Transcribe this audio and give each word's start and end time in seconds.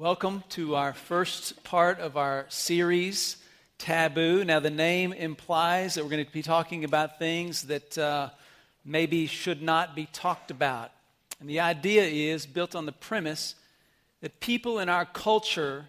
Welcome 0.00 0.44
to 0.50 0.76
our 0.76 0.94
first 0.94 1.62
part 1.62 2.00
of 2.00 2.16
our 2.16 2.46
series, 2.48 3.36
Taboo. 3.76 4.46
Now, 4.46 4.58
the 4.58 4.70
name 4.70 5.12
implies 5.12 5.92
that 5.92 6.02
we're 6.02 6.08
going 6.10 6.24
to 6.24 6.32
be 6.32 6.40
talking 6.40 6.84
about 6.84 7.18
things 7.18 7.64
that 7.64 7.98
uh, 7.98 8.30
maybe 8.82 9.26
should 9.26 9.60
not 9.60 9.94
be 9.94 10.08
talked 10.10 10.50
about. 10.50 10.90
And 11.38 11.50
the 11.50 11.60
idea 11.60 12.04
is 12.04 12.46
built 12.46 12.74
on 12.74 12.86
the 12.86 12.92
premise 12.92 13.56
that 14.22 14.40
people 14.40 14.78
in 14.78 14.88
our 14.88 15.04
culture 15.04 15.84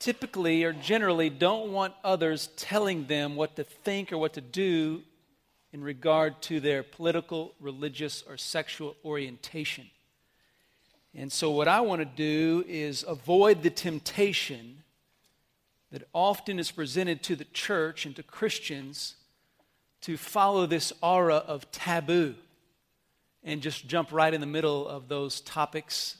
typically 0.00 0.64
or 0.64 0.72
generally 0.72 1.30
don't 1.30 1.70
want 1.70 1.94
others 2.02 2.48
telling 2.56 3.06
them 3.06 3.36
what 3.36 3.54
to 3.54 3.62
think 3.62 4.12
or 4.12 4.18
what 4.18 4.32
to 4.32 4.40
do 4.40 5.02
in 5.72 5.84
regard 5.84 6.42
to 6.42 6.58
their 6.58 6.82
political, 6.82 7.54
religious, 7.60 8.24
or 8.28 8.36
sexual 8.36 8.96
orientation. 9.04 9.86
And 11.18 11.32
so, 11.32 11.50
what 11.50 11.66
I 11.66 11.80
want 11.80 12.00
to 12.00 12.04
do 12.04 12.62
is 12.68 13.02
avoid 13.08 13.62
the 13.62 13.70
temptation 13.70 14.82
that 15.90 16.06
often 16.12 16.58
is 16.58 16.70
presented 16.70 17.22
to 17.22 17.36
the 17.36 17.46
church 17.46 18.04
and 18.04 18.14
to 18.16 18.22
Christians 18.22 19.14
to 20.02 20.18
follow 20.18 20.66
this 20.66 20.92
aura 21.02 21.36
of 21.36 21.70
taboo 21.72 22.34
and 23.42 23.62
just 23.62 23.88
jump 23.88 24.12
right 24.12 24.34
in 24.34 24.42
the 24.42 24.46
middle 24.46 24.86
of 24.86 25.08
those 25.08 25.40
topics 25.40 26.18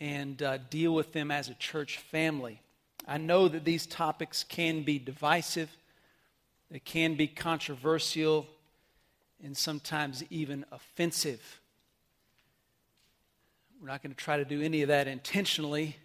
and 0.00 0.42
uh, 0.42 0.58
deal 0.68 0.94
with 0.94 1.14
them 1.14 1.30
as 1.30 1.48
a 1.48 1.54
church 1.54 1.96
family. 1.96 2.60
I 3.08 3.16
know 3.16 3.48
that 3.48 3.64
these 3.64 3.86
topics 3.86 4.44
can 4.44 4.82
be 4.82 4.98
divisive, 4.98 5.70
they 6.70 6.80
can 6.80 7.14
be 7.14 7.26
controversial, 7.26 8.46
and 9.42 9.56
sometimes 9.56 10.22
even 10.28 10.66
offensive. 10.70 11.60
We're 13.86 13.92
not 13.92 14.02
going 14.02 14.16
to 14.16 14.20
try 14.20 14.38
to 14.38 14.44
do 14.44 14.62
any 14.62 14.82
of 14.82 14.88
that 14.88 15.06
intentionally, 15.06 15.96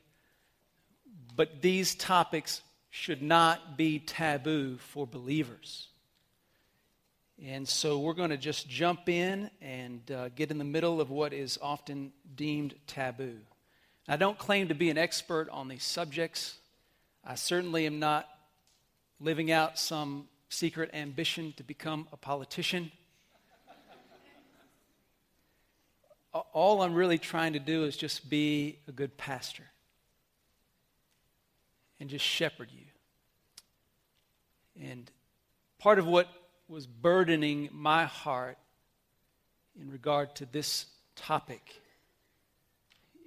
but 1.35 1.63
these 1.63 1.95
topics 1.95 2.61
should 2.91 3.23
not 3.23 3.75
be 3.75 3.97
taboo 3.97 4.77
for 4.77 5.07
believers. 5.07 5.87
And 7.43 7.67
so 7.67 7.97
we're 7.97 8.13
going 8.13 8.29
to 8.29 8.37
just 8.37 8.69
jump 8.69 9.09
in 9.09 9.49
and 9.63 10.11
uh, 10.11 10.29
get 10.29 10.51
in 10.51 10.59
the 10.59 10.63
middle 10.63 11.01
of 11.01 11.09
what 11.09 11.33
is 11.33 11.57
often 11.59 12.11
deemed 12.35 12.75
taboo. 12.85 13.37
I 14.07 14.15
don't 14.15 14.37
claim 14.37 14.67
to 14.67 14.75
be 14.75 14.91
an 14.91 14.99
expert 14.99 15.49
on 15.49 15.67
these 15.67 15.83
subjects. 15.83 16.57
I 17.25 17.33
certainly 17.33 17.87
am 17.87 17.97
not 17.97 18.29
living 19.19 19.51
out 19.51 19.79
some 19.79 20.27
secret 20.49 20.91
ambition 20.93 21.55
to 21.57 21.63
become 21.63 22.07
a 22.13 22.17
politician. 22.17 22.91
All 26.33 26.81
I'm 26.81 26.93
really 26.93 27.17
trying 27.17 27.53
to 27.53 27.59
do 27.59 27.83
is 27.83 27.97
just 27.97 28.29
be 28.29 28.79
a 28.87 28.91
good 28.91 29.17
pastor 29.17 29.63
and 31.99 32.09
just 32.09 32.25
shepherd 32.25 32.69
you. 32.71 32.85
And 34.81 35.11
part 35.77 35.99
of 35.99 36.07
what 36.07 36.27
was 36.67 36.87
burdening 36.87 37.69
my 37.71 38.05
heart 38.05 38.57
in 39.79 39.91
regard 39.91 40.35
to 40.35 40.45
this 40.45 40.85
topic 41.15 41.81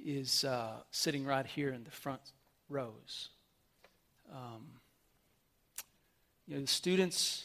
is 0.05 0.45
uh, 0.45 0.73
sitting 0.91 1.25
right 1.25 1.47
here 1.47 1.71
in 1.71 1.85
the 1.85 1.91
front 1.91 2.21
rows. 2.69 3.29
Um, 4.33 4.67
you 6.47 6.55
know, 6.55 6.61
the 6.63 6.67
students 6.67 7.45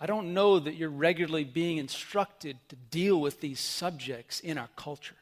I 0.00 0.06
don't 0.06 0.32
know 0.32 0.58
that 0.58 0.76
you're 0.76 0.88
regularly 0.88 1.44
being 1.44 1.76
instructed 1.76 2.56
to 2.70 2.76
deal 2.76 3.20
with 3.20 3.40
these 3.40 3.60
subjects 3.60 4.40
in 4.40 4.56
our 4.56 4.70
culture. 4.74 5.16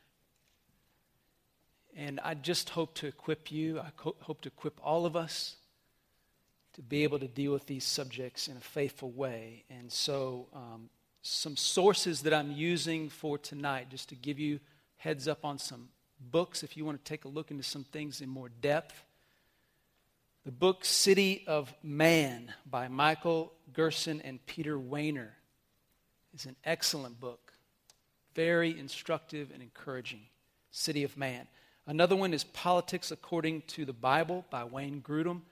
And 1.96 2.20
I 2.20 2.34
just 2.34 2.70
hope 2.70 2.94
to 2.94 3.08
equip 3.08 3.50
you, 3.50 3.80
I 3.80 3.90
hope 3.96 4.40
to 4.42 4.48
equip 4.48 4.78
all 4.84 5.04
of 5.04 5.16
us 5.16 5.56
to 6.74 6.82
be 6.82 7.02
able 7.02 7.18
to 7.18 7.26
deal 7.26 7.52
with 7.52 7.66
these 7.66 7.82
subjects 7.82 8.46
in 8.46 8.56
a 8.56 8.60
faithful 8.60 9.10
way. 9.10 9.64
And 9.68 9.90
so, 9.90 10.46
um, 10.54 10.90
some 11.22 11.56
sources 11.56 12.22
that 12.22 12.32
I'm 12.32 12.52
using 12.52 13.08
for 13.08 13.36
tonight, 13.36 13.88
just 13.90 14.08
to 14.10 14.14
give 14.14 14.38
you 14.38 14.60
heads 14.96 15.26
up 15.26 15.44
on 15.44 15.58
some 15.58 15.88
books 16.30 16.62
if 16.62 16.76
you 16.76 16.84
want 16.84 17.04
to 17.04 17.08
take 17.08 17.24
a 17.24 17.28
look 17.28 17.50
into 17.50 17.64
some 17.64 17.82
things 17.82 18.20
in 18.20 18.28
more 18.28 18.48
depth. 18.60 19.02
The 20.48 20.52
book 20.52 20.82
City 20.82 21.44
of 21.46 21.74
Man 21.82 22.54
by 22.64 22.88
Michael 22.88 23.52
Gerson 23.74 24.22
and 24.22 24.46
Peter 24.46 24.78
Wehner 24.78 25.28
is 26.32 26.46
an 26.46 26.56
excellent 26.64 27.20
book, 27.20 27.52
very 28.34 28.70
instructive 28.78 29.50
and 29.52 29.62
encouraging. 29.62 30.22
City 30.70 31.04
of 31.04 31.18
Man. 31.18 31.46
Another 31.86 32.16
one 32.16 32.32
is 32.32 32.44
Politics 32.44 33.10
According 33.10 33.64
to 33.66 33.84
the 33.84 33.92
Bible 33.92 34.46
by 34.48 34.64
Wayne 34.64 35.02
Grudem. 35.02 35.42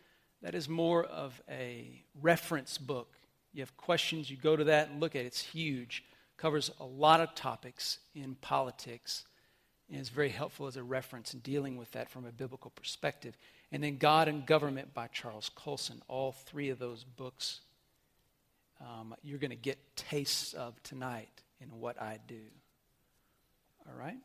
That 0.41 0.55
is 0.55 0.67
more 0.67 1.05
of 1.05 1.43
a 1.47 2.03
reference 2.23 2.79
book. 2.79 3.19
You 3.53 3.61
have 3.61 3.77
questions, 3.77 4.31
you 4.31 4.39
go 4.39 4.57
to 4.57 4.65
that 4.65 4.89
and 4.89 4.99
look 4.99 5.15
at 5.15 5.25
it. 5.25 5.27
It's 5.27 5.43
huge, 5.43 6.05
covers 6.39 6.71
a 6.81 6.87
lot 6.87 7.21
of 7.21 7.35
topics 7.35 7.99
in 8.15 8.35
politics, 8.37 9.27
and 9.91 10.01
is 10.01 10.09
very 10.09 10.31
helpful 10.31 10.67
as 10.67 10.79
a 10.79 10.83
reference 10.83 11.35
in 11.35 11.41
dealing 11.41 11.77
with 11.77 11.93
that 11.93 12.09
from 12.09 12.25
a 12.25 12.33
biblical 12.33 12.71
perspective 12.71 13.37
and 13.73 13.83
then 13.83 13.99
God 13.99 14.29
and 14.29 14.47
Government 14.47 14.95
by 14.95 15.09
Charles 15.09 15.51
Colson. 15.55 16.03
All 16.09 16.33
three 16.33 16.71
of 16.71 16.79
those 16.79 17.05
books 17.05 17.61
um, 18.81 19.15
you're 19.23 19.39
going 19.39 19.51
to 19.51 19.57
get 19.57 19.79
tastes 19.97 20.53
of 20.53 20.81
tonight 20.83 21.29
in 21.61 21.69
what 21.81 22.01
I 22.01 22.19
do. 22.27 22.41
All 23.89 23.99
right? 23.99 24.17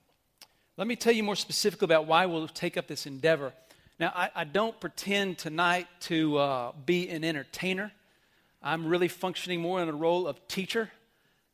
Let 0.78 0.88
me 0.88 0.96
tell 0.96 1.14
you 1.14 1.24
more 1.24 1.36
specifically 1.36 1.86
about 1.86 2.08
why 2.08 2.26
we'll 2.26 2.48
take 2.48 2.78
up 2.78 2.88
this 2.88 3.06
endeavor. 3.06 3.54
Now, 4.00 4.12
I, 4.16 4.30
I 4.36 4.44
don't 4.44 4.78
pretend 4.80 5.38
tonight 5.38 5.88
to 6.02 6.38
uh, 6.38 6.72
be 6.86 7.10
an 7.10 7.24
entertainer. 7.24 7.92
I'm 8.62 8.88
really 8.88 9.08
functioning 9.08 9.62
more 9.62 9.80
in 9.80 9.88
the 9.88 9.94
role 9.94 10.28
of 10.28 10.48
teacher, 10.48 10.90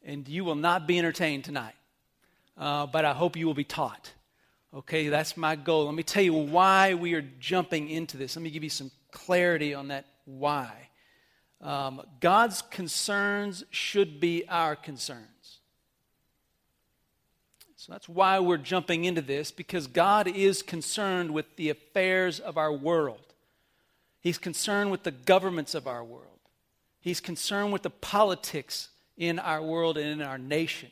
and 0.03 0.27
you 0.27 0.43
will 0.43 0.55
not 0.55 0.87
be 0.87 0.97
entertained 0.97 1.43
tonight. 1.43 1.75
Uh, 2.57 2.87
but 2.87 3.05
I 3.05 3.13
hope 3.13 3.35
you 3.35 3.45
will 3.45 3.53
be 3.53 3.63
taught. 3.63 4.11
Okay, 4.73 5.07
that's 5.07 5.37
my 5.37 5.55
goal. 5.55 5.85
Let 5.85 5.95
me 5.95 6.03
tell 6.03 6.23
you 6.23 6.33
why 6.33 6.93
we 6.93 7.13
are 7.13 7.25
jumping 7.39 7.89
into 7.89 8.17
this. 8.17 8.35
Let 8.35 8.43
me 8.43 8.49
give 8.49 8.63
you 8.63 8.69
some 8.69 8.91
clarity 9.11 9.73
on 9.73 9.87
that 9.87 10.05
why. 10.25 10.89
Um, 11.61 12.01
God's 12.19 12.61
concerns 12.61 13.63
should 13.71 14.19
be 14.19 14.47
our 14.47 14.75
concerns. 14.75 15.59
So 17.77 17.93
that's 17.93 18.09
why 18.09 18.39
we're 18.39 18.57
jumping 18.57 19.05
into 19.05 19.21
this, 19.21 19.51
because 19.51 19.87
God 19.87 20.27
is 20.27 20.61
concerned 20.61 21.31
with 21.31 21.55
the 21.55 21.69
affairs 21.69 22.39
of 22.39 22.57
our 22.57 22.73
world. 22.73 23.33
He's 24.19 24.37
concerned 24.37 24.91
with 24.91 25.03
the 25.03 25.11
governments 25.11 25.73
of 25.73 25.87
our 25.87 26.03
world. 26.03 26.39
He's 26.99 27.21
concerned 27.21 27.71
with 27.71 27.83
the 27.83 27.89
politics 27.89 28.89
in 29.15 29.39
our 29.39 29.61
world 29.61 29.97
and 29.97 30.21
in 30.21 30.27
our 30.27 30.37
nation. 30.37 30.91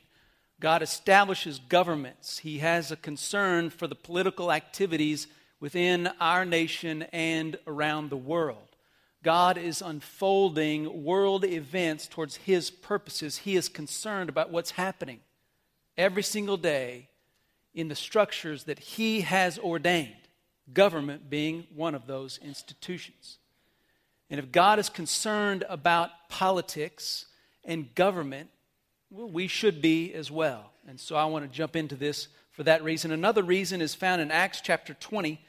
God 0.59 0.81
establishes 0.81 1.59
governments. 1.59 2.39
He 2.39 2.59
has 2.59 2.91
a 2.91 2.95
concern 2.95 3.69
for 3.69 3.87
the 3.87 3.95
political 3.95 4.51
activities 4.51 5.27
within 5.59 6.09
our 6.19 6.45
nation 6.45 7.03
and 7.11 7.57
around 7.67 8.09
the 8.09 8.17
world. 8.17 8.75
God 9.23 9.57
is 9.57 9.81
unfolding 9.81 11.03
world 11.03 11.43
events 11.43 12.07
towards 12.07 12.35
His 12.35 12.69
purposes. 12.69 13.39
He 13.39 13.55
is 13.55 13.67
concerned 13.67 14.29
about 14.29 14.51
what's 14.51 14.71
happening 14.71 15.19
every 15.97 16.23
single 16.23 16.57
day 16.57 17.09
in 17.73 17.87
the 17.87 17.95
structures 17.95 18.65
that 18.65 18.79
He 18.79 19.21
has 19.21 19.57
ordained, 19.57 20.13
government 20.71 21.29
being 21.29 21.65
one 21.73 21.95
of 21.95 22.07
those 22.07 22.37
institutions. 22.37 23.39
And 24.29 24.39
if 24.39 24.51
God 24.51 24.79
is 24.79 24.89
concerned 24.89 25.63
about 25.69 26.11
politics 26.29 27.25
and 27.63 27.93
government, 27.95 28.49
well, 29.09 29.29
we 29.29 29.47
should 29.47 29.81
be 29.81 30.13
as 30.13 30.31
well. 30.31 30.71
And 30.87 30.99
so 30.99 31.15
I 31.15 31.25
want 31.25 31.45
to 31.45 31.55
jump 31.55 31.75
into 31.75 31.95
this 31.95 32.27
for 32.51 32.63
that 32.63 32.83
reason. 32.83 33.11
Another 33.11 33.43
reason 33.43 33.81
is 33.81 33.95
found 33.95 34.21
in 34.21 34.31
Acts 34.31 34.61
chapter 34.61 34.93
20, 34.93 35.39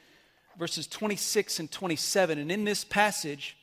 verses 0.57 0.87
26 0.87 1.59
and 1.59 1.71
27. 1.71 2.39
And 2.39 2.51
in 2.51 2.65
this 2.65 2.83
passage, 2.83 3.57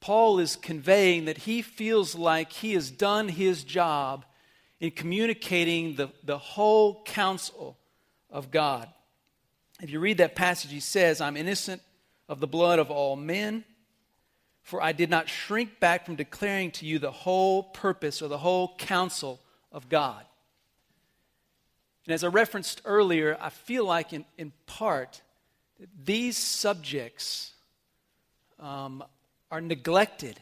Paul 0.00 0.38
is 0.38 0.56
conveying 0.56 1.24
that 1.24 1.38
he 1.38 1.62
feels 1.62 2.14
like 2.14 2.52
he 2.52 2.74
has 2.74 2.90
done 2.90 3.28
his 3.28 3.64
job 3.64 4.24
in 4.78 4.90
communicating 4.90 5.96
the, 5.96 6.10
the 6.22 6.38
whole 6.38 7.02
counsel 7.04 7.78
of 8.30 8.50
God. 8.50 8.88
If 9.80 9.90
you 9.90 10.00
read 10.00 10.18
that 10.18 10.36
passage, 10.36 10.70
he 10.70 10.80
says, 10.80 11.20
I'm 11.20 11.36
innocent 11.36 11.82
of 12.28 12.40
the 12.40 12.46
blood 12.46 12.78
of 12.78 12.90
all 12.90 13.16
men 13.16 13.64
for 14.66 14.82
I 14.82 14.90
did 14.90 15.10
not 15.10 15.28
shrink 15.28 15.78
back 15.78 16.04
from 16.04 16.16
declaring 16.16 16.72
to 16.72 16.86
you 16.86 16.98
the 16.98 17.12
whole 17.12 17.62
purpose 17.62 18.20
or 18.20 18.26
the 18.26 18.36
whole 18.36 18.74
counsel 18.78 19.38
of 19.70 19.88
God. 19.88 20.24
And 22.04 22.12
as 22.12 22.24
I 22.24 22.26
referenced 22.26 22.82
earlier, 22.84 23.38
I 23.40 23.50
feel 23.50 23.86
like, 23.86 24.12
in, 24.12 24.24
in 24.36 24.52
part, 24.66 25.22
these 26.04 26.36
subjects 26.36 27.52
um, 28.58 29.04
are 29.52 29.60
neglected 29.60 30.40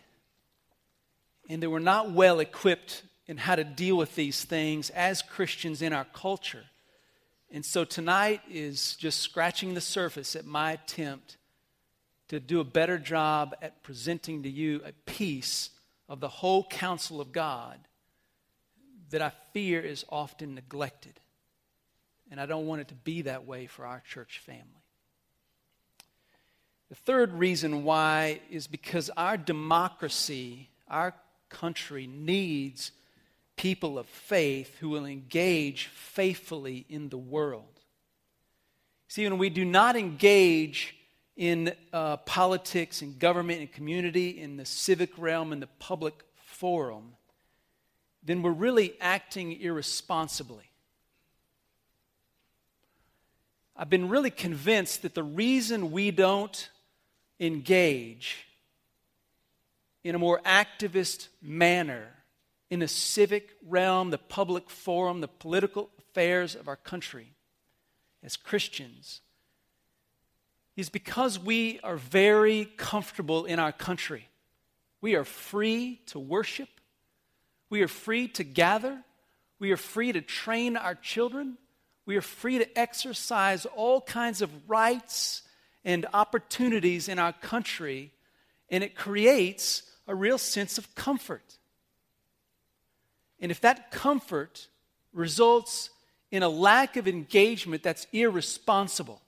and 1.51 1.63
that 1.63 1.69
we're 1.69 1.79
not 1.79 2.11
well 2.11 2.41
equipped 2.41 3.03
in 3.27 3.37
how 3.37 3.57
to 3.57 3.65
deal 3.65 3.99
with 3.99 4.15
these 4.15 4.43
things 4.43 4.89
as 4.89 5.21
Christians 5.21 5.83
in 5.83 5.93
our 5.93 6.07
culture. 6.15 6.65
And 7.51 7.63
so 7.63 7.85
tonight 7.85 8.41
is 8.51 8.97
just 8.97 9.21
scratching 9.21 9.75
the 9.75 9.83
surface 9.83 10.35
at 10.35 10.47
my 10.47 10.73
attempt 10.73 11.37
to 12.35 12.41
do 12.41 12.61
a 12.61 12.65
better 12.65 12.99
job 12.99 13.55
at 13.63 13.83
presenting 13.83 14.43
to 14.43 14.49
you 14.49 14.81
a 14.85 14.93
piece 15.11 15.71
of 16.09 16.21
the 16.21 16.29
whole 16.29 16.65
counsel 16.65 17.21
of 17.21 17.33
God 17.33 17.79
that 19.11 19.23
I 19.23 19.33
fear 19.53 19.81
is 19.81 20.05
often 20.11 20.55
neglected. 20.55 21.21
And 22.31 22.41
I 22.41 22.47
don't 22.47 22.67
want 22.67 22.81
it 22.81 22.89
to 22.89 22.95
be 22.95 23.23
that 23.23 23.47
way 23.47 23.67
for 23.67 23.87
our 23.87 24.01
church 24.01 24.41
family. 24.41 24.65
The 26.89 26.97
third 26.97 27.33
reason 27.33 27.85
why 27.85 28.41
is 28.51 28.67
because 28.67 29.11
our 29.17 29.37
democracy, 29.37 30.69
our 30.89 31.15
country, 31.49 32.07
needs 32.07 32.93
people 33.57 33.99
of 33.99 34.07
faith 34.07 34.77
who 34.79 34.89
will 34.89 35.07
engage 35.07 35.87
faithfully 35.87 36.85
in 36.89 37.09
the 37.09 37.19
world. 37.19 37.81
See, 39.09 39.25
when 39.25 39.39
we 39.39 39.51
do 39.51 39.65
not 39.65 39.97
engage 39.97 40.97
in 41.37 41.73
uh, 41.93 42.19
politics, 42.19 43.03
and 43.03 43.19
government, 43.19 43.61
and 43.61 43.73
community, 43.73 44.41
in 44.41 44.57
the 44.57 44.65
civic 44.65 45.11
realm, 45.19 45.53
in 45.53 45.61
the 45.61 45.69
public 45.79 46.15
forum, 46.37 47.15
then 48.23 48.43
we're 48.43 48.53
really 48.53 48.95
acting 49.01 49.61
irresponsibly. 49.61 50.71
I've 53.77 53.91
been 53.91 54.09
really 54.09 54.31
convinced 54.31 55.03
that 55.03 55.15
the 55.15 55.25
reason 55.25 55.91
we 55.91 56.13
don't 56.13 56.71
engage 57.41 58.47
in 60.05 60.15
a 60.15 60.19
more 60.19 60.41
activist 60.45 61.29
manner 61.43 62.09
in 62.71 62.79
the 62.79 62.89
civic 62.89 63.51
realm, 63.67 64.11
the 64.11 64.19
public 64.19 64.71
forum, 64.71 65.21
the 65.21 65.29
political 65.29 65.91
affairs 65.99 66.55
of 66.55 66.69
our 66.69 66.77
country 66.77 67.33
as 68.23 68.37
Christians 68.37 69.21
is 70.77 70.89
because 70.89 71.39
we 71.39 71.79
are 71.83 71.97
very 71.97 72.67
comfortable 72.77 73.45
in 73.45 73.59
our 73.59 73.73
country. 73.73 74.29
We 75.01 75.15
are 75.15 75.25
free 75.25 76.01
to 76.07 76.19
worship, 76.19 76.69
we 77.71 77.83
are 77.83 77.89
free 77.89 78.29
to 78.29 78.45
gather, 78.45 79.03
we 79.59 79.71
are 79.73 79.77
free 79.77 80.13
to 80.13 80.21
train 80.21 80.77
our 80.77 80.95
children, 80.95 81.59
we 82.07 82.17
are 82.17 82.23
free 82.23 82.59
to 82.59 82.79
exercise 82.79 83.67
all 83.67 84.01
kinds 84.01 84.43
of 84.43 84.51
rights 84.69 85.43
and 85.85 86.07
opportunities 86.13 87.09
in 87.09 87.19
our 87.19 87.33
country, 87.33 88.13
and 88.71 88.83
it 88.83 88.95
creates 88.95 89.83
a 90.07 90.15
real 90.15 90.39
sense 90.39 90.79
of 90.79 90.95
comfort. 90.95 91.59
And 93.41 93.51
if 93.51 93.61
that 93.61 93.91
comfort 93.91 94.69
results 95.13 95.91
in 96.31 96.43
a 96.43 96.49
lack 96.49 96.97
of 96.97 97.07
engagement 97.07 97.83
that's 97.83 98.07
irresponsible, 98.13 99.21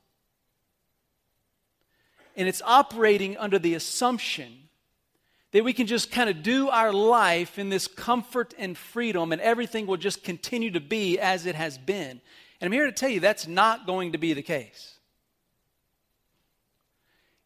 and 2.37 2.47
it's 2.47 2.62
operating 2.65 3.37
under 3.38 3.59
the 3.59 3.75
assumption 3.75 4.67
that 5.53 5.65
we 5.65 5.73
can 5.73 5.87
just 5.87 6.11
kind 6.11 6.29
of 6.29 6.43
do 6.43 6.69
our 6.69 6.93
life 6.93 7.59
in 7.59 7.71
this 7.71 7.87
comfort 7.88 8.53
and 8.59 8.77
freedom 8.77 9.33
and 9.33 9.41
everything 9.41 9.87
will 9.87 9.97
just 9.97 10.23
continue 10.23 10.71
to 10.71 10.81
be 10.81 11.19
as 11.19 11.47
it 11.47 11.55
has 11.55 11.79
been. 11.79 12.21
And 12.61 12.69
I'm 12.69 12.73
here 12.73 12.87
to 12.87 12.93
tell 12.93 13.09
you 13.09 13.21
that's 13.21 13.47
not 13.47 13.87
going 13.87 14.12
to 14.12 14.19
be 14.19 14.35
the 14.35 14.43
case. 14.43 14.99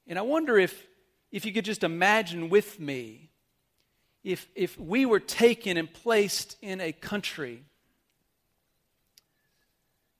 And 0.08 0.18
I 0.18 0.22
wonder 0.22 0.58
if, 0.58 0.86
if 1.30 1.46
you 1.46 1.52
could 1.52 1.64
just 1.64 1.84
imagine 1.84 2.48
with 2.48 2.80
me 2.80 3.30
if, 4.24 4.48
if 4.54 4.78
we 4.78 5.06
were 5.06 5.20
taken 5.20 5.76
and 5.76 5.92
placed 5.92 6.56
in 6.60 6.80
a 6.80 6.92
country 6.92 7.62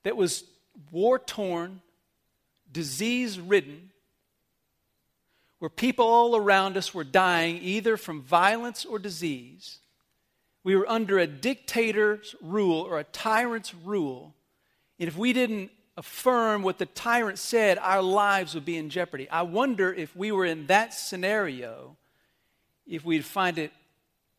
that 0.04 0.16
was 0.16 0.44
war 0.90 1.18
torn, 1.18 1.82
disease 2.70 3.38
ridden, 3.38 3.89
where 5.60 5.68
people 5.68 6.06
all 6.06 6.34
around 6.34 6.76
us 6.76 6.92
were 6.92 7.04
dying 7.04 7.60
either 7.62 7.96
from 7.96 8.22
violence 8.22 8.84
or 8.84 8.98
disease. 8.98 9.78
We 10.64 10.74
were 10.74 10.88
under 10.88 11.18
a 11.18 11.26
dictator's 11.26 12.34
rule 12.40 12.80
or 12.80 12.98
a 12.98 13.04
tyrant's 13.04 13.74
rule. 13.74 14.34
And 14.98 15.06
if 15.06 15.16
we 15.16 15.32
didn't 15.32 15.70
affirm 15.98 16.62
what 16.62 16.78
the 16.78 16.86
tyrant 16.86 17.38
said, 17.38 17.76
our 17.78 18.02
lives 18.02 18.54
would 18.54 18.64
be 18.64 18.78
in 18.78 18.88
jeopardy. 18.88 19.28
I 19.28 19.42
wonder 19.42 19.92
if 19.92 20.16
we 20.16 20.32
were 20.32 20.46
in 20.46 20.66
that 20.68 20.94
scenario, 20.94 21.96
if 22.86 23.04
we'd 23.04 23.24
find 23.24 23.58
it 23.58 23.72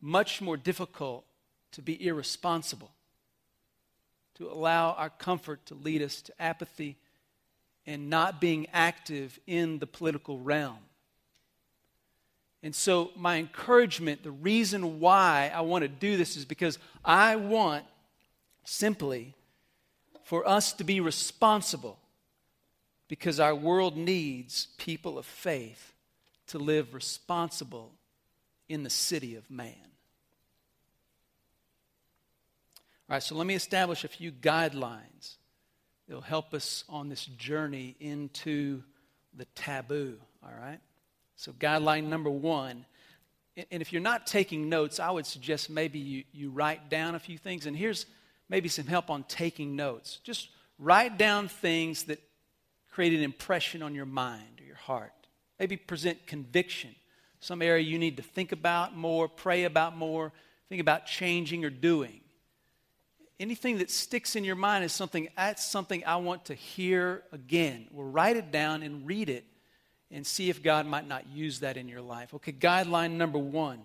much 0.00 0.40
more 0.40 0.56
difficult 0.56 1.24
to 1.70 1.82
be 1.82 2.04
irresponsible, 2.04 2.90
to 4.34 4.50
allow 4.50 4.90
our 4.92 5.10
comfort 5.10 5.64
to 5.66 5.74
lead 5.74 6.02
us 6.02 6.20
to 6.22 6.42
apathy 6.42 6.96
and 7.86 8.10
not 8.10 8.40
being 8.40 8.66
active 8.72 9.38
in 9.46 9.78
the 9.78 9.86
political 9.86 10.40
realm. 10.40 10.78
And 12.62 12.74
so, 12.74 13.10
my 13.16 13.38
encouragement, 13.38 14.22
the 14.22 14.30
reason 14.30 15.00
why 15.00 15.50
I 15.52 15.62
want 15.62 15.82
to 15.82 15.88
do 15.88 16.16
this 16.16 16.36
is 16.36 16.44
because 16.44 16.78
I 17.04 17.36
want 17.36 17.84
simply 18.64 19.34
for 20.24 20.46
us 20.46 20.72
to 20.74 20.84
be 20.84 21.00
responsible 21.00 21.98
because 23.08 23.40
our 23.40 23.54
world 23.54 23.96
needs 23.96 24.68
people 24.78 25.18
of 25.18 25.26
faith 25.26 25.92
to 26.46 26.58
live 26.58 26.94
responsible 26.94 27.92
in 28.68 28.84
the 28.84 28.90
city 28.90 29.34
of 29.34 29.50
man. 29.50 29.74
All 33.08 33.16
right, 33.16 33.22
so 33.22 33.34
let 33.34 33.46
me 33.46 33.54
establish 33.54 34.04
a 34.04 34.08
few 34.08 34.30
guidelines 34.30 35.36
that 36.06 36.14
will 36.14 36.20
help 36.22 36.54
us 36.54 36.84
on 36.88 37.08
this 37.08 37.26
journey 37.26 37.96
into 38.00 38.82
the 39.36 39.44
taboo, 39.54 40.16
all 40.42 40.52
right? 40.58 40.80
So, 41.42 41.50
guideline 41.50 42.04
number 42.04 42.30
one, 42.30 42.86
and 43.56 43.82
if 43.82 43.92
you're 43.92 44.00
not 44.00 44.28
taking 44.28 44.68
notes, 44.68 45.00
I 45.00 45.10
would 45.10 45.26
suggest 45.26 45.70
maybe 45.70 45.98
you, 45.98 46.22
you 46.30 46.50
write 46.50 46.88
down 46.88 47.16
a 47.16 47.18
few 47.18 47.36
things. 47.36 47.66
And 47.66 47.76
here's 47.76 48.06
maybe 48.48 48.68
some 48.68 48.86
help 48.86 49.10
on 49.10 49.24
taking 49.24 49.74
notes. 49.74 50.20
Just 50.22 50.50
write 50.78 51.18
down 51.18 51.48
things 51.48 52.04
that 52.04 52.20
create 52.92 53.12
an 53.12 53.24
impression 53.24 53.82
on 53.82 53.92
your 53.92 54.06
mind 54.06 54.60
or 54.60 54.64
your 54.64 54.76
heart. 54.76 55.12
Maybe 55.58 55.76
present 55.76 56.28
conviction, 56.28 56.94
some 57.40 57.60
area 57.60 57.82
you 57.82 57.98
need 57.98 58.18
to 58.18 58.22
think 58.22 58.52
about 58.52 58.96
more, 58.96 59.26
pray 59.26 59.64
about 59.64 59.96
more, 59.96 60.30
think 60.68 60.80
about 60.80 61.06
changing 61.06 61.64
or 61.64 61.70
doing. 61.70 62.20
Anything 63.40 63.78
that 63.78 63.90
sticks 63.90 64.36
in 64.36 64.44
your 64.44 64.54
mind 64.54 64.84
is 64.84 64.92
something 64.92 65.26
that's 65.36 65.66
something 65.66 66.04
I 66.06 66.18
want 66.18 66.44
to 66.44 66.54
hear 66.54 67.24
again. 67.32 67.88
Well, 67.90 68.06
write 68.06 68.36
it 68.36 68.52
down 68.52 68.84
and 68.84 69.04
read 69.04 69.28
it 69.28 69.44
and 70.12 70.26
see 70.26 70.50
if 70.50 70.62
God 70.62 70.86
might 70.86 71.08
not 71.08 71.26
use 71.28 71.60
that 71.60 71.76
in 71.76 71.88
your 71.88 72.02
life. 72.02 72.34
Okay, 72.34 72.52
guideline 72.52 73.12
number 73.12 73.38
one 73.38 73.80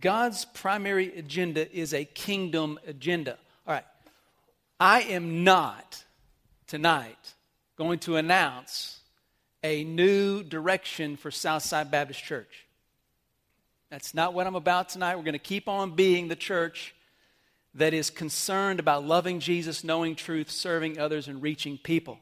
God's 0.00 0.44
primary 0.44 1.16
agenda 1.18 1.70
is 1.76 1.92
a 1.92 2.04
kingdom 2.04 2.78
agenda. 2.86 3.36
All 3.66 3.74
right, 3.74 3.84
I 4.78 5.02
am 5.02 5.42
not 5.42 6.04
tonight 6.68 7.34
going 7.76 7.98
to 8.00 8.16
announce 8.16 9.00
a 9.64 9.82
new 9.82 10.44
direction 10.44 11.16
for 11.16 11.32
Southside 11.32 11.90
Baptist 11.90 12.22
Church. 12.22 12.66
That's 13.90 14.14
not 14.14 14.34
what 14.34 14.46
I'm 14.46 14.54
about 14.54 14.90
tonight. 14.90 15.16
We're 15.16 15.24
going 15.24 15.32
to 15.32 15.38
keep 15.38 15.68
on 15.68 15.96
being 15.96 16.28
the 16.28 16.36
church 16.36 16.94
that 17.74 17.94
is 17.94 18.10
concerned 18.10 18.78
about 18.78 19.04
loving 19.04 19.40
Jesus, 19.40 19.82
knowing 19.82 20.14
truth, 20.14 20.50
serving 20.50 20.98
others, 20.98 21.26
and 21.26 21.42
reaching 21.42 21.78
people. 21.78 22.18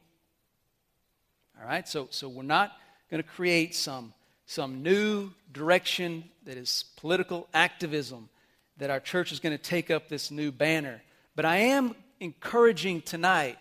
All 1.58 1.66
right, 1.66 1.88
so, 1.88 2.08
so 2.10 2.28
we're 2.28 2.42
not 2.42 2.72
going 3.10 3.22
to 3.22 3.28
create 3.28 3.75
some, 3.75 4.12
some 4.44 4.82
new 4.82 5.30
direction 5.52 6.25
that 6.44 6.56
is 6.56 6.84
political 6.96 7.48
activism, 7.54 8.28
that 8.76 8.90
our 8.90 9.00
church 9.00 9.32
is 9.32 9.40
going 9.40 9.56
to 9.56 9.62
take 9.62 9.90
up 9.90 10.08
this 10.08 10.30
new 10.30 10.52
banner. 10.52 11.02
But 11.34 11.46
I 11.46 11.56
am 11.58 11.94
encouraging 12.20 13.02
tonight 13.02 13.58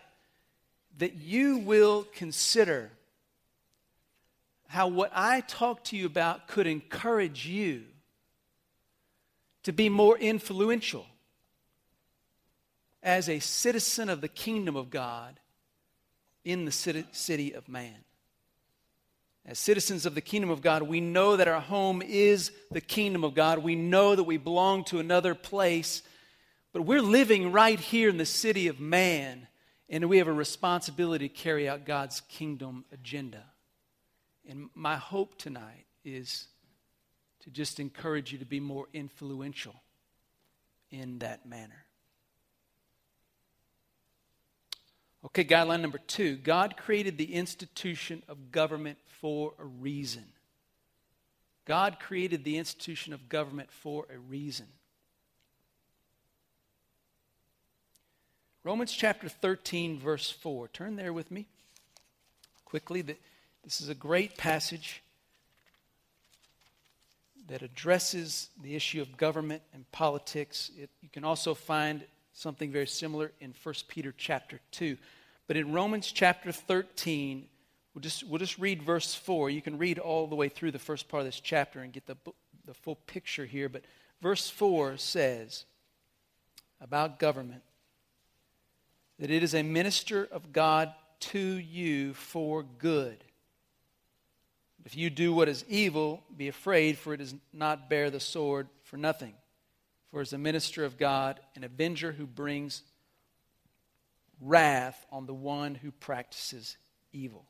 that 0.98 1.14
you 1.14 1.58
will 1.58 2.06
consider 2.14 2.90
how 4.68 4.88
what 4.88 5.10
I 5.14 5.40
talk 5.40 5.84
to 5.84 5.96
you 5.96 6.06
about 6.06 6.48
could 6.48 6.66
encourage 6.66 7.46
you 7.46 7.84
to 9.62 9.72
be 9.72 9.88
more 9.88 10.18
influential 10.18 11.06
as 13.02 13.28
a 13.28 13.38
citizen 13.38 14.08
of 14.08 14.20
the 14.20 14.28
kingdom 14.28 14.76
of 14.76 14.90
God 14.90 15.38
in 16.46 16.64
the 16.64 16.70
city 16.70 17.52
of 17.52 17.68
man. 17.68 17.96
As 19.44 19.58
citizens 19.58 20.06
of 20.06 20.14
the 20.14 20.20
kingdom 20.20 20.48
of 20.48 20.62
God, 20.62 20.82
we 20.82 21.00
know 21.00 21.36
that 21.36 21.48
our 21.48 21.60
home 21.60 22.02
is 22.02 22.52
the 22.70 22.80
kingdom 22.80 23.24
of 23.24 23.34
God. 23.34 23.58
We 23.58 23.74
know 23.74 24.14
that 24.14 24.22
we 24.22 24.36
belong 24.36 24.84
to 24.84 25.00
another 25.00 25.34
place, 25.34 26.02
but 26.72 26.82
we're 26.82 27.02
living 27.02 27.50
right 27.50 27.78
here 27.78 28.08
in 28.08 28.16
the 28.16 28.24
city 28.24 28.68
of 28.68 28.78
man, 28.78 29.48
and 29.88 30.08
we 30.08 30.18
have 30.18 30.28
a 30.28 30.32
responsibility 30.32 31.28
to 31.28 31.34
carry 31.34 31.68
out 31.68 31.84
God's 31.84 32.20
kingdom 32.22 32.84
agenda. 32.92 33.42
And 34.48 34.70
my 34.74 34.96
hope 34.96 35.38
tonight 35.38 35.86
is 36.04 36.46
to 37.40 37.50
just 37.50 37.80
encourage 37.80 38.32
you 38.32 38.38
to 38.38 38.46
be 38.46 38.60
more 38.60 38.86
influential 38.92 39.74
in 40.92 41.18
that 41.18 41.44
manner. 41.44 41.85
Okay, 45.26 45.44
guideline 45.44 45.80
number 45.80 45.98
two 45.98 46.36
God 46.36 46.76
created 46.76 47.18
the 47.18 47.34
institution 47.34 48.22
of 48.28 48.52
government 48.52 48.98
for 49.20 49.54
a 49.58 49.64
reason. 49.64 50.24
God 51.66 51.98
created 51.98 52.44
the 52.44 52.58
institution 52.58 53.12
of 53.12 53.28
government 53.28 53.70
for 53.72 54.06
a 54.14 54.18
reason. 54.18 54.66
Romans 58.62 58.92
chapter 58.92 59.28
13, 59.28 59.98
verse 59.98 60.30
4. 60.30 60.68
Turn 60.68 60.96
there 60.96 61.12
with 61.12 61.30
me 61.30 61.46
quickly. 62.64 63.02
This 63.02 63.80
is 63.80 63.88
a 63.88 63.94
great 63.94 64.36
passage 64.36 65.02
that 67.48 67.62
addresses 67.62 68.50
the 68.62 68.74
issue 68.74 69.00
of 69.00 69.16
government 69.16 69.62
and 69.72 69.90
politics. 69.92 70.70
It, 70.76 70.90
you 71.00 71.08
can 71.12 71.24
also 71.24 71.54
find 71.54 72.04
something 72.32 72.70
very 72.70 72.86
similar 72.86 73.32
in 73.40 73.54
1 73.62 73.74
Peter 73.88 74.12
chapter 74.16 74.60
2. 74.72 74.96
But 75.46 75.56
in 75.56 75.72
Romans 75.72 76.10
chapter 76.10 76.50
13, 76.50 77.46
we'll 77.94 78.02
just, 78.02 78.24
we'll 78.24 78.38
just 78.38 78.58
read 78.58 78.82
verse 78.82 79.14
4. 79.14 79.50
You 79.50 79.62
can 79.62 79.78
read 79.78 79.98
all 79.98 80.26
the 80.26 80.34
way 80.34 80.48
through 80.48 80.72
the 80.72 80.78
first 80.78 81.08
part 81.08 81.20
of 81.20 81.26
this 81.26 81.40
chapter 81.40 81.80
and 81.80 81.92
get 81.92 82.06
the, 82.06 82.16
the 82.64 82.74
full 82.74 82.96
picture 83.06 83.46
here. 83.46 83.68
But 83.68 83.84
verse 84.20 84.50
4 84.50 84.96
says 84.96 85.64
about 86.80 87.18
government 87.18 87.62
that 89.18 89.30
it 89.30 89.42
is 89.42 89.54
a 89.54 89.62
minister 89.62 90.28
of 90.30 90.52
God 90.52 90.92
to 91.18 91.38
you 91.38 92.12
for 92.14 92.64
good. 92.78 93.16
If 94.84 94.96
you 94.96 95.10
do 95.10 95.32
what 95.32 95.48
is 95.48 95.64
evil, 95.68 96.22
be 96.36 96.48
afraid, 96.48 96.98
for 96.98 97.14
it 97.14 97.16
does 97.16 97.34
not 97.52 97.90
bear 97.90 98.10
the 98.10 98.20
sword 98.20 98.68
for 98.84 98.96
nothing. 98.96 99.34
For 100.10 100.20
as 100.20 100.32
a 100.32 100.38
minister 100.38 100.84
of 100.84 100.96
God, 100.96 101.40
an 101.56 101.64
avenger 101.64 102.12
who 102.12 102.26
brings 102.26 102.82
wrath 104.40 105.06
on 105.10 105.26
the 105.26 105.34
one 105.34 105.74
who 105.74 105.90
practices 105.90 106.76
evil. 107.12 107.46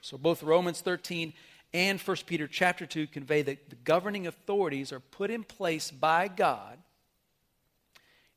So 0.00 0.16
both 0.16 0.42
Romans 0.42 0.80
13 0.80 1.32
and 1.72 2.00
1 2.00 2.16
Peter 2.26 2.46
chapter 2.46 2.86
2 2.86 3.08
convey 3.08 3.42
that 3.42 3.70
the 3.70 3.76
governing 3.76 4.26
authorities 4.26 4.92
are 4.92 5.00
put 5.00 5.30
in 5.30 5.44
place 5.44 5.90
by 5.90 6.28
God 6.28 6.78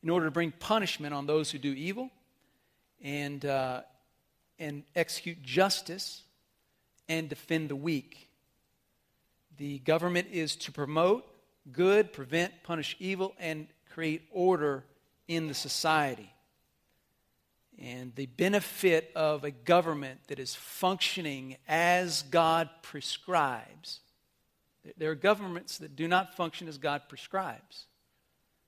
in 0.01 0.09
order 0.09 0.25
to 0.25 0.31
bring 0.31 0.51
punishment 0.51 1.13
on 1.13 1.25
those 1.25 1.51
who 1.51 1.57
do 1.57 1.71
evil 1.71 2.09
and, 3.01 3.45
uh, 3.45 3.81
and 4.57 4.83
execute 4.95 5.41
justice 5.41 6.23
and 7.07 7.29
defend 7.29 7.69
the 7.69 7.75
weak. 7.75 8.29
The 9.57 9.79
government 9.79 10.27
is 10.31 10.55
to 10.57 10.71
promote 10.71 11.25
good, 11.71 12.13
prevent, 12.13 12.63
punish 12.63 12.95
evil, 12.99 13.35
and 13.39 13.67
create 13.91 14.23
order 14.31 14.85
in 15.27 15.47
the 15.47 15.53
society. 15.53 16.33
And 17.81 18.13
the 18.15 18.25
benefit 18.25 19.11
of 19.15 19.43
a 19.43 19.51
government 19.51 20.19
that 20.27 20.37
is 20.37 20.53
functioning 20.53 21.55
as 21.67 22.23
God 22.23 22.69
prescribes. 22.81 24.01
There 24.97 25.11
are 25.11 25.15
governments 25.15 25.77
that 25.77 25.95
do 25.95 26.07
not 26.07 26.35
function 26.35 26.67
as 26.67 26.77
God 26.77 27.03
prescribes. 27.07 27.85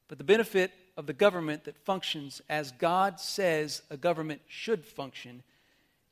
But 0.08 0.18
the 0.18 0.24
benefit 0.24 0.72
of 0.96 1.08
the 1.08 1.14
government 1.14 1.66
that 1.66 1.78
functions 1.78 2.42
as 2.50 2.72
God 2.72 3.20
says 3.20 3.82
a 3.90 3.98
government 3.98 4.42
should 4.48 4.86
function 4.86 5.44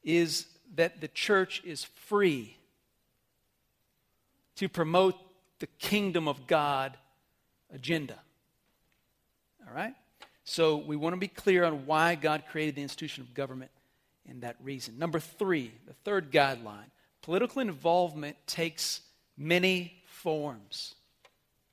is 0.04 0.48
that 0.76 1.02
the 1.02 1.08
church 1.08 1.62
is 1.66 1.84
free 1.84 2.58
to 4.56 4.68
promote 4.68 5.16
the 5.60 5.68
kingdom 5.68 6.28
of 6.28 6.48
God 6.48 6.98
agenda. 7.74 8.20
All 9.68 9.74
right? 9.74 9.96
So 10.50 10.78
we 10.78 10.96
want 10.96 11.14
to 11.14 11.20
be 11.20 11.28
clear 11.28 11.64
on 11.64 11.86
why 11.86 12.16
God 12.16 12.44
created 12.50 12.74
the 12.74 12.82
institution 12.82 13.22
of 13.22 13.36
government 13.36 13.70
and 14.28 14.42
that 14.42 14.56
reason. 14.64 14.98
Number 14.98 15.20
three, 15.20 15.72
the 15.86 15.94
third 15.94 16.32
guideline 16.32 16.90
political 17.22 17.62
involvement 17.62 18.36
takes 18.48 19.02
many 19.38 20.02
forms. 20.08 20.96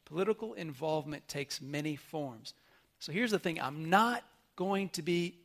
Political 0.04 0.52
involvement 0.54 1.26
takes 1.26 1.62
many 1.62 1.96
forms. 1.96 2.52
So 2.98 3.12
here's 3.12 3.30
the 3.30 3.38
thing 3.38 3.58
I'm 3.58 3.88
not 3.88 4.22
going 4.56 4.90
to 4.90 5.00
be 5.00 5.36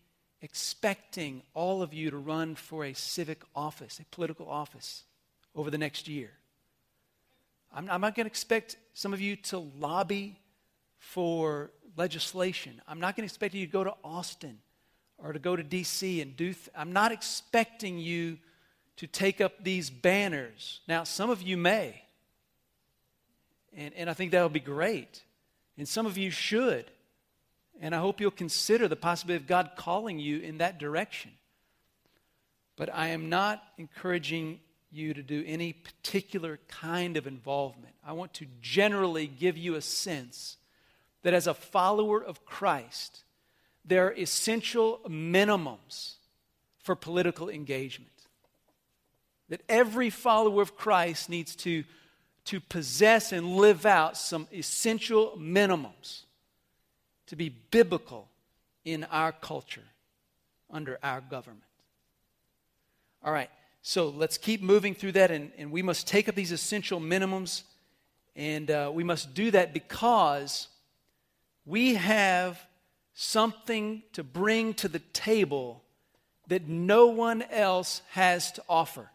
expecting 0.41 1.41
all 1.53 1.81
of 1.81 1.93
you 1.93 2.11
to 2.11 2.17
run 2.17 2.55
for 2.55 2.83
a 2.83 2.93
civic 2.93 3.43
office, 3.55 4.01
a 4.01 4.05
political 4.13 4.49
office, 4.49 5.03
over 5.55 5.71
the 5.71 5.77
next 5.77 6.09
year. 6.09 6.31
I'm, 7.73 7.89
I'm 7.89 8.01
not 8.01 8.13
going 8.13 8.25
to 8.25 8.31
expect 8.31 8.75
some 8.93 9.13
of 9.13 9.21
you 9.21 9.37
to 9.37 9.57
lobby 9.79 10.37
for 11.01 11.71
legislation. 11.97 12.81
I'm 12.87 12.99
not 12.99 13.15
going 13.15 13.27
to 13.27 13.31
expect 13.31 13.53
you 13.53 13.65
to 13.65 13.71
go 13.71 13.83
to 13.83 13.93
Austin 14.03 14.57
or 15.17 15.33
to 15.33 15.39
go 15.39 15.55
to 15.55 15.63
D.C. 15.63 16.21
and 16.21 16.35
do. 16.35 16.53
Th- 16.53 16.69
I'm 16.75 16.93
not 16.93 17.11
expecting 17.11 17.99
you 17.99 18.37
to 18.97 19.07
take 19.07 19.41
up 19.41 19.63
these 19.63 19.89
banners. 19.89 20.81
Now, 20.87 21.03
some 21.03 21.29
of 21.29 21.41
you 21.41 21.57
may, 21.57 22.01
and, 23.75 23.93
and 23.95 24.09
I 24.09 24.13
think 24.13 24.31
that 24.31 24.43
would 24.43 24.53
be 24.53 24.59
great. 24.59 25.21
And 25.77 25.87
some 25.87 26.05
of 26.05 26.17
you 26.17 26.31
should. 26.31 26.85
And 27.79 27.95
I 27.95 27.99
hope 27.99 28.19
you'll 28.19 28.31
consider 28.31 28.87
the 28.87 28.95
possibility 28.95 29.43
of 29.43 29.47
God 29.47 29.71
calling 29.75 30.19
you 30.19 30.39
in 30.39 30.59
that 30.59 30.77
direction. 30.77 31.31
But 32.75 32.93
I 32.93 33.07
am 33.07 33.29
not 33.29 33.63
encouraging 33.77 34.59
you 34.91 35.13
to 35.13 35.23
do 35.23 35.43
any 35.47 35.73
particular 35.73 36.59
kind 36.67 37.17
of 37.17 37.25
involvement. 37.25 37.95
I 38.05 38.11
want 38.11 38.33
to 38.35 38.45
generally 38.61 39.25
give 39.25 39.57
you 39.57 39.75
a 39.75 39.81
sense 39.81 40.57
that 41.23 41.33
as 41.33 41.47
a 41.47 41.53
follower 41.53 42.23
of 42.23 42.45
Christ, 42.45 43.23
there 43.85 44.07
are 44.07 44.13
essential 44.13 45.01
minimums 45.07 46.15
for 46.79 46.95
political 46.95 47.49
engagement. 47.49 48.09
That 49.49 49.61
every 49.67 50.09
follower 50.09 50.61
of 50.61 50.75
Christ 50.75 51.29
needs 51.29 51.55
to, 51.57 51.83
to 52.45 52.59
possess 52.59 53.31
and 53.31 53.55
live 53.57 53.85
out 53.85 54.17
some 54.17 54.47
essential 54.53 55.37
minimums 55.37 56.23
to 57.27 57.35
be 57.35 57.49
biblical 57.49 58.27
in 58.83 59.03
our 59.05 59.31
culture 59.31 59.83
under 60.69 60.97
our 61.03 61.21
government. 61.21 61.63
All 63.23 63.33
right. 63.33 63.49
So 63.83 64.09
let's 64.09 64.37
keep 64.37 64.61
moving 64.61 64.93
through 64.93 65.13
that, 65.13 65.31
and, 65.31 65.51
and 65.57 65.71
we 65.71 65.81
must 65.81 66.07
take 66.07 66.29
up 66.29 66.35
these 66.35 66.51
essential 66.51 66.99
minimums, 66.99 67.63
and 68.35 68.69
uh, 68.69 68.91
we 68.93 69.03
must 69.03 69.33
do 69.33 69.49
that 69.51 69.73
because 69.73 70.67
we 71.71 71.95
have 71.95 72.61
something 73.13 74.03
to 74.11 74.25
bring 74.25 74.73
to 74.73 74.89
the 74.89 74.99
table 74.99 75.81
that 76.47 76.67
no 76.67 77.05
one 77.07 77.41
else 77.43 78.01
has 78.09 78.51
to 78.51 78.63
offer. 78.67 79.09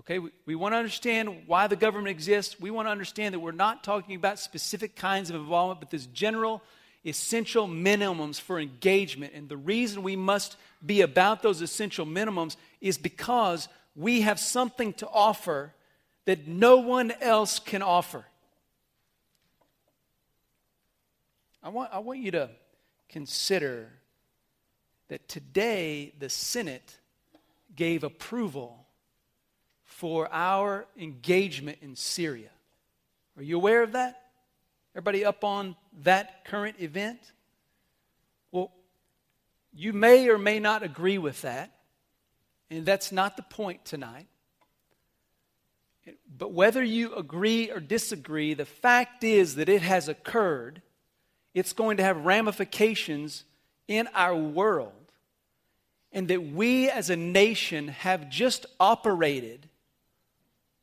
Okay, 0.00 0.18
we, 0.18 0.30
we 0.44 0.56
want 0.56 0.72
to 0.72 0.78
understand 0.78 1.44
why 1.46 1.68
the 1.68 1.76
government 1.76 2.08
exists. 2.08 2.58
We 2.58 2.72
want 2.72 2.88
to 2.88 2.90
understand 2.90 3.34
that 3.34 3.38
we're 3.38 3.52
not 3.52 3.84
talking 3.84 4.16
about 4.16 4.40
specific 4.40 4.96
kinds 4.96 5.30
of 5.30 5.36
involvement, 5.36 5.78
but 5.78 5.90
this 5.90 6.06
general 6.06 6.60
essential 7.04 7.68
minimums 7.68 8.40
for 8.40 8.58
engagement. 8.58 9.32
And 9.32 9.48
the 9.48 9.56
reason 9.56 10.02
we 10.02 10.16
must 10.16 10.56
be 10.84 11.02
about 11.02 11.40
those 11.40 11.60
essential 11.60 12.04
minimums 12.04 12.56
is 12.80 12.98
because 12.98 13.68
we 13.94 14.22
have 14.22 14.40
something 14.40 14.92
to 14.94 15.06
offer 15.06 15.72
that 16.24 16.48
no 16.48 16.78
one 16.78 17.12
else 17.20 17.60
can 17.60 17.80
offer. 17.80 18.24
I 21.66 21.68
want, 21.68 21.90
I 21.92 21.98
want 21.98 22.20
you 22.20 22.30
to 22.30 22.48
consider 23.08 23.90
that 25.08 25.28
today 25.28 26.14
the 26.16 26.28
Senate 26.28 26.96
gave 27.74 28.04
approval 28.04 28.86
for 29.82 30.32
our 30.32 30.86
engagement 30.96 31.78
in 31.82 31.96
Syria. 31.96 32.50
Are 33.36 33.42
you 33.42 33.56
aware 33.56 33.82
of 33.82 33.92
that? 33.92 34.22
Everybody 34.94 35.24
up 35.24 35.42
on 35.42 35.74
that 36.04 36.44
current 36.44 36.76
event? 36.78 37.18
Well, 38.52 38.70
you 39.74 39.92
may 39.92 40.28
or 40.28 40.38
may 40.38 40.60
not 40.60 40.84
agree 40.84 41.18
with 41.18 41.42
that, 41.42 41.72
and 42.70 42.86
that's 42.86 43.10
not 43.10 43.36
the 43.36 43.42
point 43.42 43.84
tonight. 43.84 44.28
But 46.38 46.52
whether 46.52 46.84
you 46.84 47.16
agree 47.16 47.72
or 47.72 47.80
disagree, 47.80 48.54
the 48.54 48.64
fact 48.64 49.24
is 49.24 49.56
that 49.56 49.68
it 49.68 49.82
has 49.82 50.08
occurred. 50.08 50.80
It's 51.56 51.72
going 51.72 51.96
to 51.96 52.02
have 52.02 52.26
ramifications 52.26 53.44
in 53.88 54.08
our 54.14 54.36
world, 54.36 54.92
and 56.12 56.28
that 56.28 56.52
we 56.52 56.90
as 56.90 57.08
a 57.08 57.16
nation 57.16 57.88
have 57.88 58.28
just 58.28 58.66
operated 58.78 59.66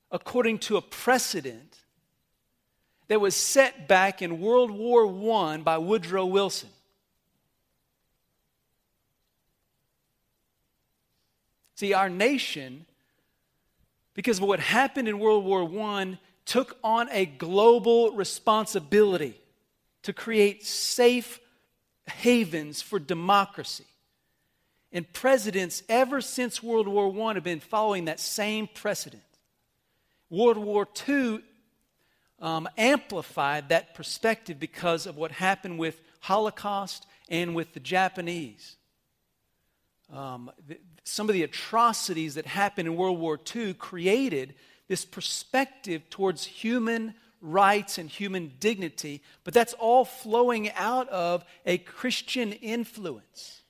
according 0.10 0.58
to 0.58 0.78
a 0.78 0.82
precedent 0.82 1.78
that 3.08 3.22
was 3.22 3.36
set 3.36 3.88
back 3.88 4.24
in 4.24 4.40
World 4.40 4.72
War 4.72 5.06
I 5.44 5.58
by 5.58 5.78
Woodrow 5.78 6.26
Wilson. 6.26 6.70
See, 11.76 11.94
our 11.94 12.10
nation, 12.10 12.88
because 14.16 14.40
of 14.40 14.48
what 14.48 14.60
happened 14.60 15.08
in 15.08 15.20
World 15.20 15.46
War 15.46 15.70
I, 15.86 16.18
took 16.46 16.80
on 16.84 17.10
a 17.12 17.28
global 17.28 18.14
responsibility 18.14 19.40
to 20.04 20.14
create 20.14 20.66
safe 20.66 21.40
havens 22.08 22.82
for 22.82 23.00
democracy. 23.00 23.86
And 24.92 25.12
presidents, 25.12 25.82
ever 25.90 26.22
since 26.22 26.62
World 26.62 26.88
War 26.88 27.12
I, 27.30 27.34
have 27.34 27.44
been 27.44 27.60
following 27.60 28.06
that 28.06 28.20
same 28.20 28.68
precedent. 28.68 29.24
World 30.30 30.58
War 30.58 30.88
II 31.08 31.42
um, 32.40 32.68
amplified 32.78 33.70
that 33.70 33.96
perspective 33.96 34.60
because 34.60 35.08
of 35.08 35.18
what 35.18 35.32
happened 35.32 35.80
with 35.80 36.00
Holocaust 36.20 37.08
and 37.30 37.56
with 37.56 37.74
the 37.74 37.80
Japanese. 37.80 38.76
Um, 40.12 40.52
the, 40.68 40.78
some 41.06 41.30
of 41.30 41.34
the 41.34 41.44
atrocities 41.44 42.36
that 42.36 42.46
happened 42.46 42.88
in 42.88 42.96
World 42.96 43.20
War 43.20 43.40
II 43.56 43.74
created 43.74 44.54
this 44.88 45.06
perspective 45.06 46.10
towards 46.10 46.46
human 46.46 47.16
rights 47.44 47.98
and 47.98 48.10
human 48.10 48.54
dignity, 48.60 49.22
but 49.44 49.54
that's 49.54 49.74
all 49.74 50.06
flowing 50.06 50.72
out 50.72 51.10
of 51.10 51.44
a 51.66 51.78
Christian 51.78 52.54
influence. 52.54 53.62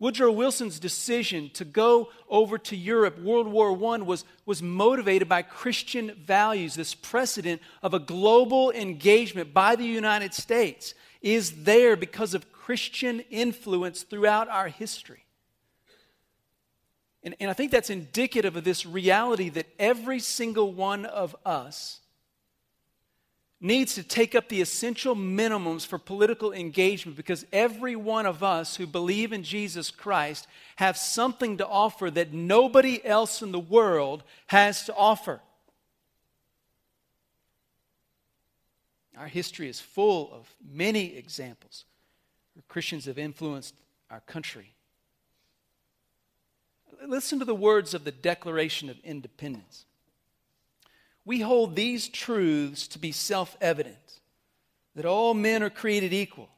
Woodrow 0.00 0.32
Wilson's 0.32 0.80
decision 0.80 1.50
to 1.54 1.64
go 1.64 2.08
over 2.28 2.56
to 2.58 2.76
Europe, 2.76 3.18
World 3.18 3.46
War 3.46 3.70
I, 3.94 3.98
was, 3.98 4.24
was 4.46 4.62
motivated 4.62 5.28
by 5.28 5.42
Christian 5.42 6.12
values. 6.24 6.74
This 6.74 6.94
precedent 6.94 7.60
of 7.82 7.92
a 7.92 7.98
global 7.98 8.70
engagement 8.72 9.52
by 9.52 9.76
the 9.76 9.84
United 9.84 10.32
States 10.32 10.94
is 11.20 11.64
there 11.64 11.96
because 11.96 12.32
of 12.32 12.50
Christian 12.50 13.20
influence 13.30 14.02
throughout 14.02 14.48
our 14.48 14.68
history. 14.68 15.26
And, 17.22 17.36
and 17.38 17.50
I 17.50 17.52
think 17.52 17.70
that's 17.70 17.90
indicative 17.90 18.56
of 18.56 18.64
this 18.64 18.86
reality 18.86 19.50
that 19.50 19.66
every 19.78 20.18
single 20.18 20.72
one 20.72 21.04
of 21.04 21.36
us 21.44 22.00
needs 23.60 23.94
to 23.94 24.02
take 24.02 24.34
up 24.34 24.48
the 24.48 24.62
essential 24.62 25.14
minimums 25.14 25.86
for 25.86 25.98
political 25.98 26.52
engagement 26.52 27.16
because 27.16 27.44
every 27.52 27.94
one 27.94 28.24
of 28.24 28.42
us 28.42 28.76
who 28.76 28.86
believe 28.86 29.32
in 29.32 29.42
Jesus 29.42 29.90
Christ 29.90 30.46
have 30.76 30.96
something 30.96 31.58
to 31.58 31.66
offer 31.66 32.10
that 32.10 32.32
nobody 32.32 33.04
else 33.04 33.42
in 33.42 33.52
the 33.52 33.58
world 33.58 34.22
has 34.46 34.84
to 34.84 34.94
offer. 34.94 35.40
Our 39.18 39.26
history 39.26 39.68
is 39.68 39.78
full 39.78 40.30
of 40.32 40.48
many 40.66 41.16
examples 41.16 41.84
where 42.54 42.64
Christians 42.68 43.04
have 43.04 43.18
influenced 43.18 43.74
our 44.10 44.20
country. 44.20 44.72
Listen 47.06 47.38
to 47.38 47.44
the 47.44 47.54
words 47.54 47.92
of 47.92 48.04
the 48.04 48.12
Declaration 48.12 48.88
of 48.88 48.98
Independence. 49.04 49.84
We 51.24 51.40
hold 51.40 51.76
these 51.76 52.08
truths 52.08 52.88
to 52.88 52.98
be 52.98 53.12
self 53.12 53.56
evident 53.60 53.96
that 54.94 55.04
all 55.04 55.34
men 55.34 55.62
are 55.62 55.70
created 55.70 56.12
equal, 56.12 56.48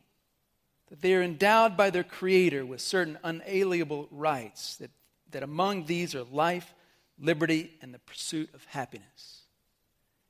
that 0.89 1.01
they 1.01 1.15
are 1.15 1.23
endowed 1.23 1.77
by 1.77 1.91
their 1.91 2.05
Creator 2.05 2.65
with 2.65 2.81
certain 2.81 3.19
unalienable 3.23 4.09
rights, 4.11 4.77
that, 4.77 4.91
that 5.31 5.43
among 5.43 5.87
these 5.87 6.15
are 6.15 6.25
life, 6.25 6.75
liberty, 7.19 7.73
and 7.83 7.93
the 7.93 7.99
pursuit 8.01 8.51
of 8.55 8.65
happiness. 8.67 9.43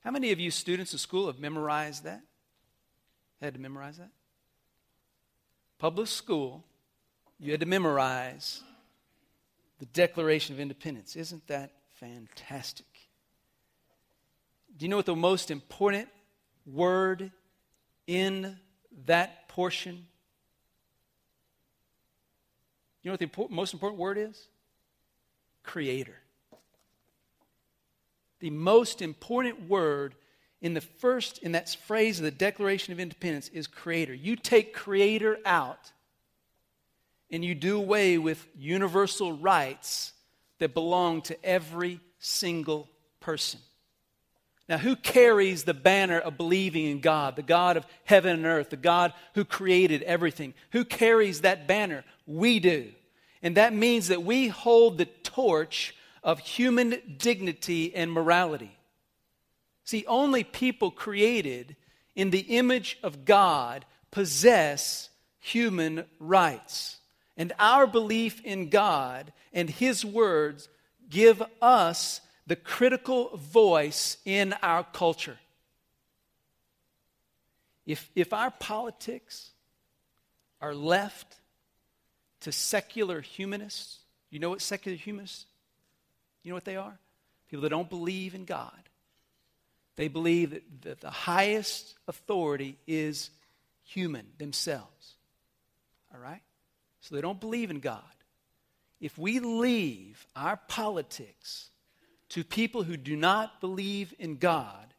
How 0.01 0.11
many 0.11 0.33
of 0.33 0.41
you 0.41 0.51
students 0.51 0.93
of 0.95 1.01
school 1.01 1.29
have 1.29 1.39
memorized 1.39 2.05
that? 2.05 2.23
Had 3.41 3.55
to 3.55 3.61
memorize 3.61 3.99
that? 3.99 4.11
Public 5.79 6.09
school, 6.09 6.65
you 7.39 7.51
had 7.51 7.61
to 7.61 7.67
memorize 7.67 8.63
the 9.79 9.87
Declaration 9.87 10.55
of 10.55 10.61
Independence. 10.61 11.17
Isn't 11.17 11.47
that 11.49 11.73
fantastic? 11.99 12.87
Do 14.77 14.85
you 14.85 14.89
know 14.89 14.97
what 14.97 15.07
the 15.07 15.15
most 15.15 15.51
important 15.51 16.09
word 16.67 17.31
in 18.07 18.59
that 19.07 19.49
portion? 19.49 20.07
You 23.03 23.11
know 23.11 23.13
what 23.13 23.21
the 23.21 23.55
most 23.55 23.75
important 23.75 24.01
word 24.01 24.19
is? 24.19 24.49
Creator. 25.63 26.17
The 28.41 28.51
most 28.51 29.03
important 29.03 29.69
word 29.69 30.15
in 30.61 30.75
the 30.75 30.81
first, 30.81 31.39
in 31.39 31.53
that 31.53 31.69
phrase 31.87 32.19
of 32.19 32.25
the 32.25 32.31
Declaration 32.31 32.93
of 32.93 33.01
Independence 33.01 33.49
is 33.49 33.67
creator. 33.67 34.15
You 34.15 34.37
take 34.37 34.73
creator 34.73 35.39
out 35.45 35.93
and 37.31 37.45
you 37.45 37.55
do 37.55 37.77
away 37.77 38.19
with 38.19 38.47
universal 38.57 39.33
rights 39.33 40.13
that 40.59 40.75
belong 40.75 41.23
to 41.23 41.45
every 41.45 41.99
single 42.21 42.89
person. 43.21 43.59
Now, 44.73 44.79
who 44.79 44.97
carries 44.97 45.65
the 45.65 45.75
banner 45.75 46.19
of 46.19 46.39
believing 46.39 46.87
in 46.87 47.01
God, 47.01 47.37
the 47.37 47.43
God 47.43 47.77
of 47.77 47.85
heaven 48.05 48.33
and 48.33 48.47
earth, 48.47 48.71
the 48.71 48.79
God 48.79 49.13
who 49.35 49.45
created 49.45 50.03
everything? 50.05 50.55
Who 50.71 50.87
carries 50.87 51.43
that 51.43 51.69
banner? 51.69 52.05
We 52.27 52.59
do. 52.59 52.91
And 53.43 53.59
that 53.59 53.75
means 53.75 54.09
that 54.09 54.23
we 54.23 54.49
hold 54.49 54.97
the 54.97 55.05
torch 55.05 55.95
of 56.25 56.39
human 56.39 57.19
dignity 57.19 57.95
and 57.95 58.11
morality. 58.11 58.75
See, 59.85 60.07
only 60.09 60.43
people 60.43 60.91
created 60.91 61.77
in 62.17 62.31
the 62.31 62.41
image 62.41 62.99
of 63.03 63.27
God 63.27 63.85
possess 64.11 65.11
human 65.39 66.07
rights. 66.19 66.97
And 67.37 67.53
our 67.59 67.87
belief 67.87 68.41
in 68.43 68.71
God 68.71 69.35
and 69.53 69.69
His 69.69 70.03
words 70.03 70.71
give 71.11 71.43
us 71.61 72.23
the 72.47 72.57
critical 72.57 73.37
voice 73.37 74.17
in 74.25 74.55
our 74.63 74.85
culture. 74.85 75.39
If, 77.87 78.11
if 78.15 78.33
our 78.33 78.51
politics 78.51 79.51
are 80.61 80.75
left 80.75 81.37
to 82.41 82.53
secular 82.53 83.21
humanists, 83.21 83.99
you 84.31 84.39
know 84.39 84.51
what 84.51 84.61
secular 84.61 84.97
humanists? 84.97 85.47
You 86.43 86.51
know 86.51 86.57
what 86.57 86.65
they 86.65 86.77
are? 86.77 86.99
People 87.49 87.63
that 87.63 87.71
don't 87.71 87.91
believe 87.91 88.35
in 88.35 88.45
God. 88.45 88.73
They 89.97 90.09
believe 90.09 90.51
that, 90.51 90.63
that 90.83 91.01
the 91.01 91.11
highest 91.11 91.95
authority 92.09 92.79
is 92.87 93.31
human 93.85 94.27
themselves. 94.39 95.15
All 96.15 96.21
right? 96.21 96.41
So 97.01 97.15
they 97.15 97.21
don't 97.21 97.41
believe 97.41 97.71
in 97.71 97.81
God. 97.81 98.03
If 99.01 99.19
we 99.19 99.41
leave 99.41 100.25
our 100.35 100.57
politics 100.69 101.69
to 102.33 102.43
people 102.43 102.83
who 102.83 102.97
do 102.97 103.15
not 103.15 103.61
believe 103.61 104.15
in 104.19 104.37
God, 104.37 104.95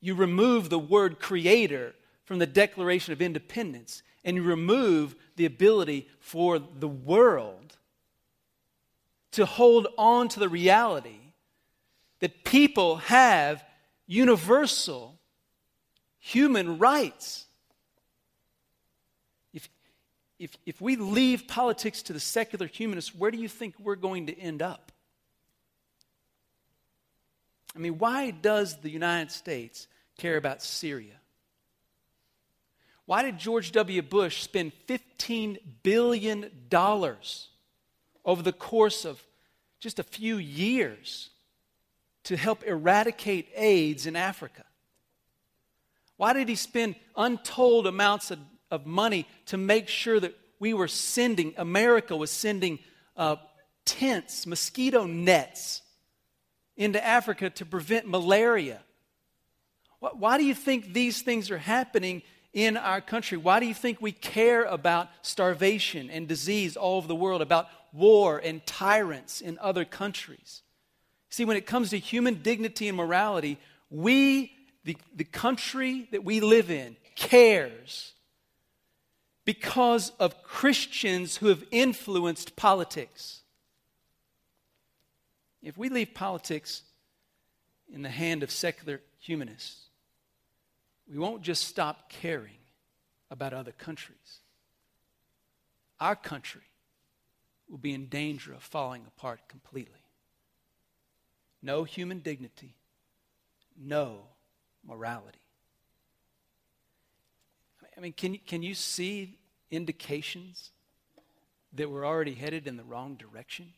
you 0.00 0.14
remove 0.14 0.68
the 0.68 0.78
word 0.78 1.20
creator 1.20 1.94
from 2.24 2.40
the 2.40 2.46
Declaration 2.46 3.12
of 3.12 3.22
Independence 3.22 4.02
and 4.24 4.36
you 4.36 4.42
remove 4.42 5.14
the 5.36 5.44
ability 5.44 6.08
for 6.18 6.58
the 6.58 6.88
world 6.88 7.76
to 9.30 9.46
hold 9.46 9.86
on 9.96 10.28
to 10.30 10.40
the 10.40 10.48
reality 10.48 11.32
that 12.18 12.42
people 12.42 12.96
have 12.96 13.64
universal 14.08 15.16
human 16.18 16.78
rights. 16.78 17.46
If, 20.38 20.56
if, 20.64 20.80
we 20.80 20.96
leave 20.96 21.48
politics 21.48 22.02
to 22.02 22.12
the 22.12 22.20
secular 22.20 22.66
humanists, 22.66 23.14
where 23.14 23.30
do 23.30 23.38
you 23.38 23.48
think 23.48 23.74
we're 23.80 23.96
going 23.96 24.26
to 24.26 24.38
end 24.38 24.62
up? 24.62 24.92
I 27.74 27.80
mean, 27.80 27.98
why 27.98 28.30
does 28.30 28.76
the 28.80 28.90
United 28.90 29.32
States 29.32 29.88
care 30.16 30.36
about 30.36 30.62
Syria? 30.62 31.14
Why 33.06 33.22
did 33.22 33.38
George 33.38 33.72
W. 33.72 34.02
Bush 34.02 34.42
spend 34.42 34.72
$15 34.86 35.58
billion 35.82 36.50
over 38.24 38.42
the 38.42 38.52
course 38.52 39.04
of 39.04 39.24
just 39.80 39.98
a 39.98 40.02
few 40.02 40.36
years 40.36 41.30
to 42.24 42.36
help 42.36 42.62
eradicate 42.64 43.48
AIDS 43.56 44.06
in 44.06 44.14
Africa? 44.14 44.64
Why 46.18 46.32
did 46.32 46.48
he 46.48 46.56
spend 46.56 46.96
untold 47.16 47.86
amounts 47.86 48.30
of, 48.30 48.40
of 48.70 48.86
money 48.86 49.26
to 49.46 49.56
make 49.56 49.88
sure 49.88 50.18
that 50.20 50.34
we 50.60 50.74
were 50.74 50.88
sending, 50.88 51.54
America 51.56 52.16
was 52.16 52.30
sending 52.30 52.78
uh, 53.16 53.36
tents, 53.84 54.46
mosquito 54.46 55.04
nets 55.04 55.82
into 56.76 57.04
Africa 57.04 57.50
to 57.50 57.66
prevent 57.66 58.06
malaria? 58.06 58.80
Why, 60.00 60.10
why 60.10 60.38
do 60.38 60.44
you 60.44 60.54
think 60.54 60.92
these 60.92 61.22
things 61.22 61.50
are 61.50 61.58
happening 61.58 62.22
in 62.52 62.76
our 62.76 63.00
country? 63.00 63.38
Why 63.38 63.60
do 63.60 63.66
you 63.66 63.74
think 63.74 64.00
we 64.00 64.12
care 64.12 64.64
about 64.64 65.08
starvation 65.22 66.10
and 66.10 66.26
disease 66.26 66.76
all 66.76 66.96
over 66.96 67.08
the 67.08 67.14
world, 67.14 67.42
about 67.42 67.68
war 67.92 68.38
and 68.38 68.64
tyrants 68.66 69.40
in 69.40 69.58
other 69.60 69.84
countries? 69.84 70.62
See, 71.30 71.44
when 71.44 71.56
it 71.56 71.66
comes 71.66 71.90
to 71.90 71.98
human 71.98 72.42
dignity 72.42 72.88
and 72.88 72.96
morality, 72.96 73.58
we, 73.90 74.52
the, 74.84 74.96
the 75.14 75.24
country 75.24 76.08
that 76.12 76.24
we 76.24 76.40
live 76.40 76.70
in, 76.70 76.96
cares 77.16 78.14
because 79.48 80.12
of 80.20 80.42
Christians 80.42 81.38
who 81.38 81.46
have 81.46 81.64
influenced 81.70 82.54
politics. 82.54 83.40
If 85.62 85.78
we 85.78 85.88
leave 85.88 86.12
politics 86.12 86.82
in 87.90 88.02
the 88.02 88.10
hand 88.10 88.42
of 88.42 88.50
secular 88.50 89.00
humanists, 89.18 89.86
we 91.10 91.16
won't 91.16 91.40
just 91.40 91.66
stop 91.66 92.10
caring 92.10 92.58
about 93.30 93.54
other 93.54 93.72
countries. 93.72 94.40
our 95.98 96.14
country 96.14 96.68
will 97.70 97.78
be 97.78 97.94
in 97.94 98.04
danger 98.04 98.52
of 98.52 98.62
falling 98.62 99.04
apart 99.06 99.40
completely. 99.48 100.04
No 101.62 101.84
human 101.84 102.18
dignity, 102.18 102.74
no 103.78 104.26
morality. 104.86 105.38
I 107.96 108.00
mean, 108.00 108.12
can, 108.12 108.38
can 108.46 108.62
you 108.62 108.74
see 108.74 109.37
indications 109.70 110.70
that 111.74 111.90
we're 111.90 112.06
already 112.06 112.34
headed 112.34 112.66
in 112.66 112.76
the 112.76 112.84
wrong 112.84 113.14
direction? 113.16 113.72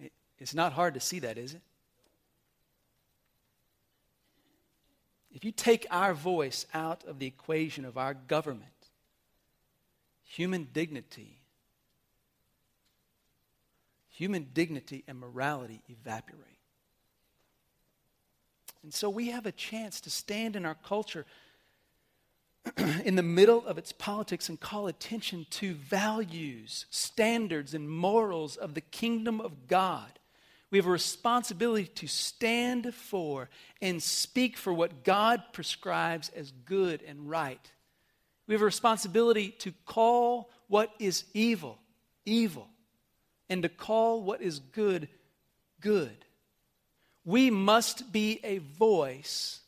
It, 0.00 0.12
it's 0.38 0.54
not 0.54 0.72
hard 0.72 0.94
to 0.94 1.00
see 1.00 1.20
that, 1.20 1.38
is 1.38 1.54
it? 1.54 1.62
If 5.32 5.44
you 5.44 5.52
take 5.52 5.86
our 5.90 6.12
voice 6.12 6.66
out 6.74 7.04
of 7.04 7.18
the 7.18 7.26
equation 7.26 7.84
of 7.84 7.96
our 7.96 8.14
government, 8.14 8.64
human 10.24 10.68
dignity, 10.72 11.38
human 14.08 14.48
dignity 14.52 15.04
and 15.06 15.18
morality 15.18 15.82
evaporate. 15.88 16.46
And 18.82 18.92
so 18.92 19.08
we 19.08 19.28
have 19.28 19.46
a 19.46 19.52
chance 19.52 20.00
to 20.02 20.10
stand 20.10 20.56
in 20.56 20.66
our 20.66 20.74
culture 20.74 21.26
in 23.04 23.16
the 23.16 23.22
middle 23.22 23.66
of 23.66 23.78
its 23.78 23.92
politics 23.92 24.48
and 24.48 24.60
call 24.60 24.86
attention 24.86 25.46
to 25.50 25.74
values, 25.74 26.86
standards, 26.90 27.74
and 27.74 27.90
morals 27.90 28.56
of 28.56 28.74
the 28.74 28.80
kingdom 28.80 29.40
of 29.40 29.66
God. 29.66 30.18
We 30.70 30.78
have 30.78 30.86
a 30.86 30.90
responsibility 30.90 31.86
to 31.86 32.06
stand 32.06 32.94
for 32.94 33.48
and 33.82 34.02
speak 34.02 34.56
for 34.56 34.72
what 34.72 35.04
God 35.04 35.42
prescribes 35.52 36.28
as 36.30 36.52
good 36.64 37.02
and 37.02 37.28
right. 37.28 37.72
We 38.46 38.54
have 38.54 38.62
a 38.62 38.66
responsibility 38.66 39.50
to 39.60 39.72
call 39.84 40.50
what 40.68 40.92
is 40.98 41.24
evil, 41.34 41.78
evil, 42.24 42.68
and 43.48 43.62
to 43.62 43.68
call 43.68 44.22
what 44.22 44.42
is 44.42 44.60
good, 44.60 45.08
good. 45.80 46.24
We 47.24 47.50
must 47.50 48.12
be 48.12 48.40
a 48.44 48.58
voice 48.58 49.60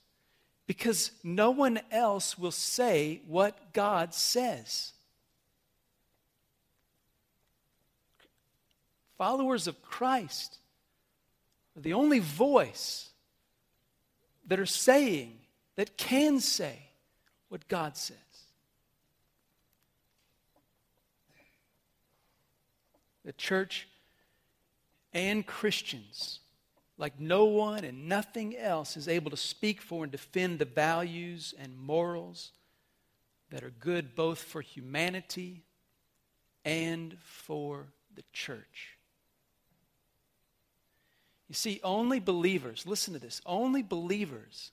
because 0.66 1.10
no 1.22 1.50
one 1.50 1.80
else 1.90 2.38
will 2.38 2.52
say 2.52 3.20
what 3.26 3.72
God 3.72 4.14
says. 4.14 4.92
Followers 9.18 9.66
of 9.66 9.82
Christ 9.82 10.58
are 11.76 11.82
the 11.82 11.92
only 11.92 12.18
voice 12.18 13.10
that 14.46 14.58
are 14.58 14.66
saying, 14.66 15.38
that 15.76 15.96
can 15.96 16.40
say 16.40 16.78
what 17.48 17.68
God 17.68 17.96
says. 17.96 18.16
The 23.24 23.32
church 23.32 23.88
and 25.12 25.46
Christians 25.46 26.40
like 26.98 27.18
no 27.18 27.44
one 27.44 27.84
and 27.84 28.08
nothing 28.08 28.56
else 28.56 28.96
is 28.96 29.08
able 29.08 29.30
to 29.30 29.36
speak 29.36 29.80
for 29.80 30.04
and 30.04 30.12
defend 30.12 30.58
the 30.58 30.64
values 30.64 31.54
and 31.58 31.76
morals 31.78 32.52
that 33.50 33.62
are 33.62 33.72
good 33.80 34.14
both 34.14 34.42
for 34.42 34.60
humanity 34.60 35.62
and 36.64 37.16
for 37.20 37.88
the 38.14 38.22
church. 38.32 38.96
You 41.48 41.54
see, 41.54 41.80
only 41.84 42.18
believers, 42.18 42.86
listen 42.86 43.12
to 43.14 43.20
this, 43.20 43.42
only 43.44 43.82
believers 43.82 44.70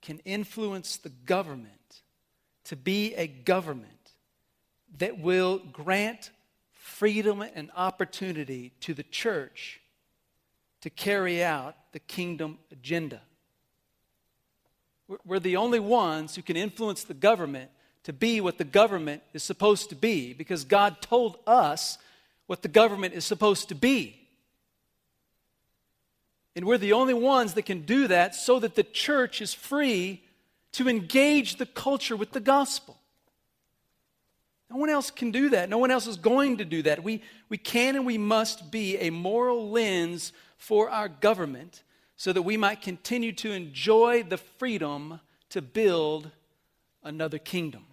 can 0.00 0.18
influence 0.20 0.96
the 0.96 1.10
government 1.10 2.02
to 2.64 2.76
be 2.76 3.14
a 3.14 3.26
government 3.26 4.12
that 4.98 5.18
will 5.18 5.58
grant 5.58 6.30
freedom 6.72 7.42
and 7.42 7.70
opportunity 7.76 8.72
to 8.80 8.94
the 8.94 9.02
church 9.02 9.80
to 10.86 10.90
carry 10.90 11.42
out 11.42 11.74
the 11.90 11.98
kingdom 11.98 12.58
agenda. 12.70 13.20
We're 15.24 15.40
the 15.40 15.56
only 15.56 15.80
ones 15.80 16.36
who 16.36 16.42
can 16.42 16.56
influence 16.56 17.02
the 17.02 17.12
government 17.12 17.72
to 18.04 18.12
be 18.12 18.40
what 18.40 18.56
the 18.56 18.62
government 18.62 19.24
is 19.34 19.42
supposed 19.42 19.88
to 19.88 19.96
be 19.96 20.32
because 20.32 20.62
God 20.62 21.02
told 21.02 21.38
us 21.44 21.98
what 22.46 22.62
the 22.62 22.68
government 22.68 23.14
is 23.14 23.24
supposed 23.24 23.68
to 23.70 23.74
be. 23.74 24.28
And 26.54 26.64
we're 26.64 26.78
the 26.78 26.92
only 26.92 27.14
ones 27.14 27.54
that 27.54 27.62
can 27.62 27.80
do 27.80 28.06
that 28.06 28.36
so 28.36 28.60
that 28.60 28.76
the 28.76 28.84
church 28.84 29.40
is 29.40 29.52
free 29.52 30.22
to 30.74 30.88
engage 30.88 31.56
the 31.56 31.66
culture 31.66 32.14
with 32.16 32.30
the 32.30 32.38
gospel. 32.38 32.96
No 34.70 34.76
one 34.76 34.90
else 34.90 35.10
can 35.10 35.30
do 35.30 35.50
that. 35.50 35.68
No 35.68 35.78
one 35.78 35.90
else 35.90 36.06
is 36.06 36.16
going 36.16 36.56
to 36.56 36.64
do 36.64 36.82
that. 36.82 37.02
We, 37.02 37.22
we 37.48 37.56
can 37.56 37.94
and 37.96 38.04
we 38.04 38.18
must 38.18 38.70
be 38.70 38.98
a 38.98 39.10
moral 39.10 39.70
lens 39.70 40.32
for 40.56 40.90
our 40.90 41.08
government 41.08 41.82
so 42.16 42.32
that 42.32 42.42
we 42.42 42.56
might 42.56 42.82
continue 42.82 43.32
to 43.32 43.52
enjoy 43.52 44.22
the 44.22 44.38
freedom 44.38 45.20
to 45.50 45.62
build 45.62 46.30
another 47.04 47.38
kingdom. 47.38 47.84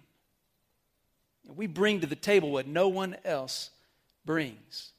We 1.46 1.66
bring 1.66 2.00
to 2.00 2.06
the 2.06 2.16
table 2.16 2.50
what 2.50 2.66
no 2.66 2.88
one 2.88 3.16
else 3.24 3.70
brings, 4.24 4.92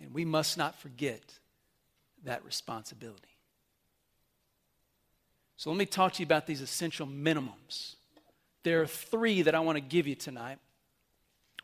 and 0.00 0.12
we 0.12 0.24
must 0.24 0.56
not 0.56 0.74
forget 0.80 1.22
that 2.24 2.44
responsibility. 2.44 3.28
So, 5.56 5.70
let 5.70 5.78
me 5.78 5.86
talk 5.86 6.14
to 6.14 6.20
you 6.20 6.26
about 6.26 6.46
these 6.46 6.60
essential 6.60 7.06
minimums. 7.06 7.96
There 8.64 8.80
are 8.80 8.86
three 8.86 9.42
that 9.42 9.54
I 9.54 9.60
want 9.60 9.76
to 9.76 9.82
give 9.82 10.06
you 10.06 10.14
tonight. 10.14 10.58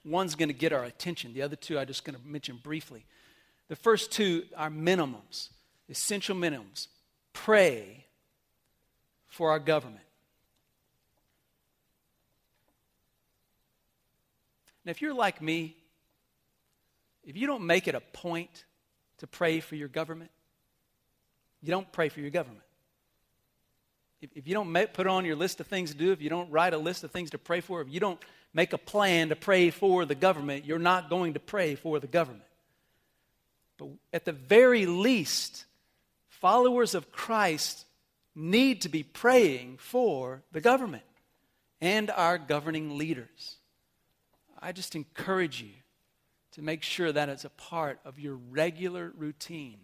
One's 0.09 0.35
going 0.35 0.49
to 0.49 0.55
get 0.55 0.73
our 0.73 0.85
attention, 0.85 1.35
the 1.35 1.43
other 1.43 1.57
two 1.57 1.79
I'm 1.79 1.87
just 1.87 2.05
going 2.05 2.19
to 2.19 2.27
mention 2.27 2.59
briefly. 2.63 3.05
The 3.69 3.77
first 3.77 4.11
two 4.11 4.45
are 4.57 4.71
minimums, 4.71 5.51
essential 5.91 6.35
minimums. 6.35 6.89
Pray 7.35 8.07
for 9.27 9.51
our 9.51 9.59
government. 9.59 10.05
Now, 14.85 14.91
if 14.91 15.03
you're 15.03 15.13
like 15.13 15.43
me, 15.43 15.77
if 17.23 17.37
you 17.37 17.47
don't 17.47 17.67
make 17.67 17.87
it 17.87 17.95
a 17.95 18.01
point 18.01 18.65
to 19.19 19.27
pray 19.27 19.61
for 19.61 19.77
your 19.77 19.89
government, 19.89 20.31
you 21.63 21.71
don't 21.71 21.91
pray 21.93 22.09
for 22.09 22.21
your 22.21 22.31
government. 22.31 22.65
If, 24.23 24.31
if 24.35 24.49
you 24.49 24.55
don't 24.55 24.73
make, 24.73 24.95
put 24.95 25.07
on 25.07 25.27
your 25.27 25.37
list 25.37 25.61
of 25.61 25.67
things 25.67 25.91
to 25.91 25.97
do, 25.97 26.13
if 26.13 26.23
you 26.23 26.31
don't 26.31 26.51
write 26.51 26.73
a 26.73 26.79
list 26.79 27.05
of 27.05 27.11
things 27.11 27.31
to 27.31 27.39
pray 27.39 27.61
for, 27.61 27.83
if 27.83 27.89
you 27.91 28.01
don't 28.01 28.19
make 28.53 28.73
a 28.73 28.79
plan 28.79 29.29
to 29.29 29.37
pray 29.37 29.71
for 29.71 30.05
the 30.05 30.15
government, 30.15 30.65
you're 30.65 30.79
not 30.79 31.11
going 31.11 31.35
to 31.35 31.41
pray 31.41 31.75
for 31.75 32.01
the 32.01 32.07
government. 32.07 32.45
But 33.77 33.89
at 34.13 34.25
the 34.25 34.33
very 34.33 34.87
least, 34.87 35.65
followers 36.29 36.95
of 36.95 37.13
Christ 37.13 37.85
need 38.35 38.83
to 38.83 38.89
be 38.89 39.03
praying 39.03 39.79
for 39.79 40.43
the 40.53 40.61
government 40.61 41.05
and 41.81 42.11
our 42.11 42.39
governing 42.39 42.97
leaders. 42.99 43.57
I 44.61 44.73
just 44.73 44.97
encourage 44.97 45.61
you 45.63 45.71
to 46.53 46.63
make 46.63 46.83
sure 46.83 47.13
that 47.13 47.29
it's 47.29 47.45
a 47.45 47.51
part 47.51 48.01
of 48.05 48.19
your 48.19 48.35
regular 48.35 49.13
routine 49.17 49.79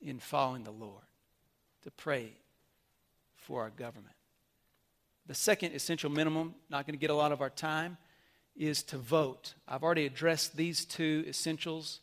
in 0.00 0.18
following 0.18 0.64
the 0.64 0.70
Lord, 0.70 1.04
to 1.82 1.90
pray 1.90 2.32
for 3.36 3.62
our 3.62 3.70
government. 3.70 4.13
The 5.26 5.34
second 5.34 5.74
essential 5.74 6.10
minimum, 6.10 6.54
not 6.68 6.86
going 6.86 6.94
to 6.94 7.00
get 7.00 7.10
a 7.10 7.14
lot 7.14 7.32
of 7.32 7.40
our 7.40 7.50
time, 7.50 7.96
is 8.56 8.82
to 8.84 8.98
vote. 8.98 9.54
I've 9.66 9.82
already 9.82 10.06
addressed 10.06 10.56
these 10.56 10.84
two 10.84 11.24
essentials 11.26 12.00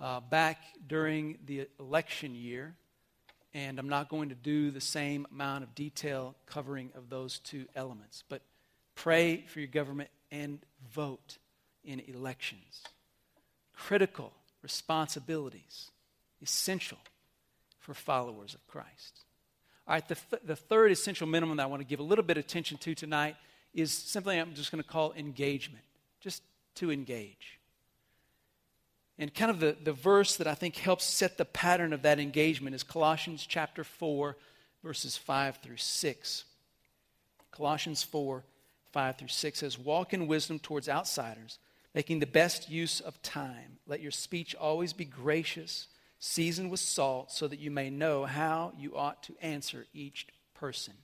uh, 0.00 0.20
back 0.20 0.58
during 0.86 1.38
the 1.46 1.68
election 1.78 2.34
year, 2.34 2.74
and 3.52 3.78
I'm 3.78 3.88
not 3.88 4.08
going 4.08 4.28
to 4.28 4.34
do 4.34 4.70
the 4.70 4.80
same 4.80 5.26
amount 5.32 5.64
of 5.64 5.74
detail 5.74 6.36
covering 6.46 6.90
of 6.94 7.10
those 7.10 7.40
two 7.40 7.66
elements. 7.74 8.22
But 8.28 8.42
pray 8.94 9.44
for 9.48 9.58
your 9.58 9.68
government 9.68 10.10
and 10.30 10.60
vote 10.92 11.38
in 11.84 12.00
elections. 12.00 12.84
Critical 13.74 14.32
responsibilities, 14.62 15.90
essential 16.40 16.98
for 17.80 17.94
followers 17.94 18.54
of 18.54 18.64
Christ. 18.68 19.24
All 19.90 19.96
right, 19.96 20.06
the, 20.06 20.14
th- 20.14 20.42
the 20.44 20.54
third 20.54 20.92
essential 20.92 21.26
minimum 21.26 21.56
that 21.56 21.64
I 21.64 21.66
want 21.66 21.80
to 21.80 21.84
give 21.84 21.98
a 21.98 22.04
little 22.04 22.22
bit 22.22 22.38
of 22.38 22.44
attention 22.44 22.78
to 22.78 22.94
tonight 22.94 23.34
is 23.74 23.90
simply 23.90 24.38
I'm 24.38 24.54
just 24.54 24.70
going 24.70 24.80
to 24.80 24.88
call 24.88 25.12
engagement. 25.14 25.82
Just 26.20 26.44
to 26.76 26.92
engage. 26.92 27.58
And 29.18 29.34
kind 29.34 29.50
of 29.50 29.58
the, 29.58 29.76
the 29.82 29.92
verse 29.92 30.36
that 30.36 30.46
I 30.46 30.54
think 30.54 30.76
helps 30.76 31.04
set 31.04 31.38
the 31.38 31.44
pattern 31.44 31.92
of 31.92 32.02
that 32.02 32.20
engagement 32.20 32.76
is 32.76 32.84
Colossians 32.84 33.44
chapter 33.44 33.82
4, 33.82 34.36
verses 34.84 35.16
5 35.16 35.56
through 35.56 35.78
6. 35.78 36.44
Colossians 37.50 38.04
4, 38.04 38.44
5 38.92 39.18
through 39.18 39.26
6 39.26 39.58
says, 39.58 39.76
Walk 39.76 40.14
in 40.14 40.28
wisdom 40.28 40.60
towards 40.60 40.88
outsiders, 40.88 41.58
making 41.96 42.20
the 42.20 42.26
best 42.26 42.70
use 42.70 43.00
of 43.00 43.20
time. 43.22 43.78
Let 43.88 44.00
your 44.00 44.12
speech 44.12 44.54
always 44.54 44.92
be 44.92 45.04
gracious, 45.04 45.88
seasoned 46.20 46.70
with 46.70 46.80
salt, 46.80 47.32
so 47.32 47.48
that 47.48 47.58
you 47.58 47.70
may 47.70 47.90
know 47.90 48.24
how 48.24 48.72
you 48.78 48.96
ought 48.96 49.22
to 49.24 49.34
answer 49.40 49.86
each 49.92 50.26
person. 50.54 50.94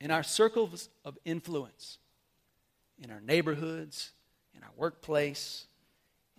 In 0.00 0.10
our 0.10 0.22
circles 0.22 0.88
of 1.04 1.18
influence, 1.24 1.98
in 3.02 3.10
our 3.10 3.20
neighborhoods, 3.20 4.12
in 4.56 4.62
our 4.62 4.70
workplace, 4.76 5.66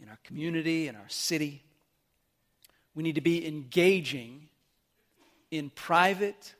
in 0.01 0.09
our 0.09 0.17
community, 0.23 0.87
in 0.87 0.95
our 0.95 1.09
city. 1.09 1.61
We 2.95 3.03
need 3.03 3.15
to 3.15 3.21
be 3.21 3.45
engaging 3.45 4.47
in 5.51 5.69
private 5.71 6.55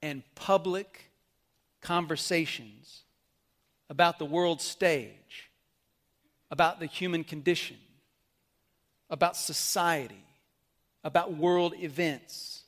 and 0.00 0.22
public 0.34 1.10
conversations 1.80 3.02
about 3.90 4.18
the 4.18 4.24
world 4.24 4.60
stage, 4.60 5.50
about 6.50 6.80
the 6.80 6.86
human 6.86 7.24
condition, 7.24 7.76
about 9.12 9.36
society, 9.36 10.24
about 11.04 11.36
world 11.36 11.74
events, 11.78 12.62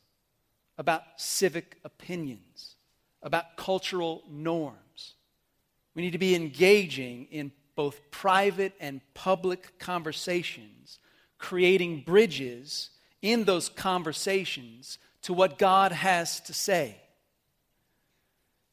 about 0.76 1.02
civic 1.16 1.78
opinions, 1.84 2.76
about 3.22 3.56
cultural 3.56 4.22
norms. 4.30 5.14
We 5.94 6.02
need 6.02 6.12
to 6.12 6.18
be 6.18 6.34
engaging 6.34 7.28
in 7.30 7.50
both 7.74 8.10
private 8.10 8.74
and 8.78 9.00
public 9.14 9.78
conversations, 9.78 10.98
creating 11.38 12.02
bridges 12.06 12.90
in 13.22 13.44
those 13.44 13.70
conversations 13.70 14.98
to 15.22 15.32
what 15.32 15.58
God 15.58 15.92
has 15.92 16.40
to 16.40 16.52
say. 16.52 17.00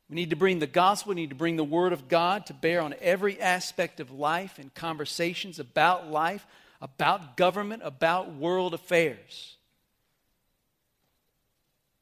We 0.10 0.16
need 0.16 0.32
to 0.32 0.36
bring 0.36 0.60
the 0.60 0.68
gospel, 0.68 1.12
we 1.12 1.16
need 1.16 1.30
to 1.30 1.36
bring 1.36 1.56
the 1.56 1.64
word 1.64 1.94
of 1.94 2.10
God 2.10 2.48
to 2.48 2.54
bear 2.54 2.82
on 2.82 2.94
every 3.00 3.40
aspect 3.40 4.02
of 4.02 4.12
life 4.12 4.60
and 4.60 4.74
conversations 4.74 5.58
about 5.58 6.12
life, 6.12 6.46
about 6.82 7.38
government, 7.38 7.82
about 7.86 8.34
world 8.34 8.74
affairs. 8.74 9.56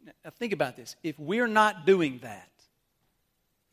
Now, 0.05 0.31
think 0.31 0.53
about 0.53 0.75
this. 0.75 0.95
If 1.03 1.19
we're 1.19 1.47
not 1.47 1.85
doing 1.85 2.19
that, 2.23 2.49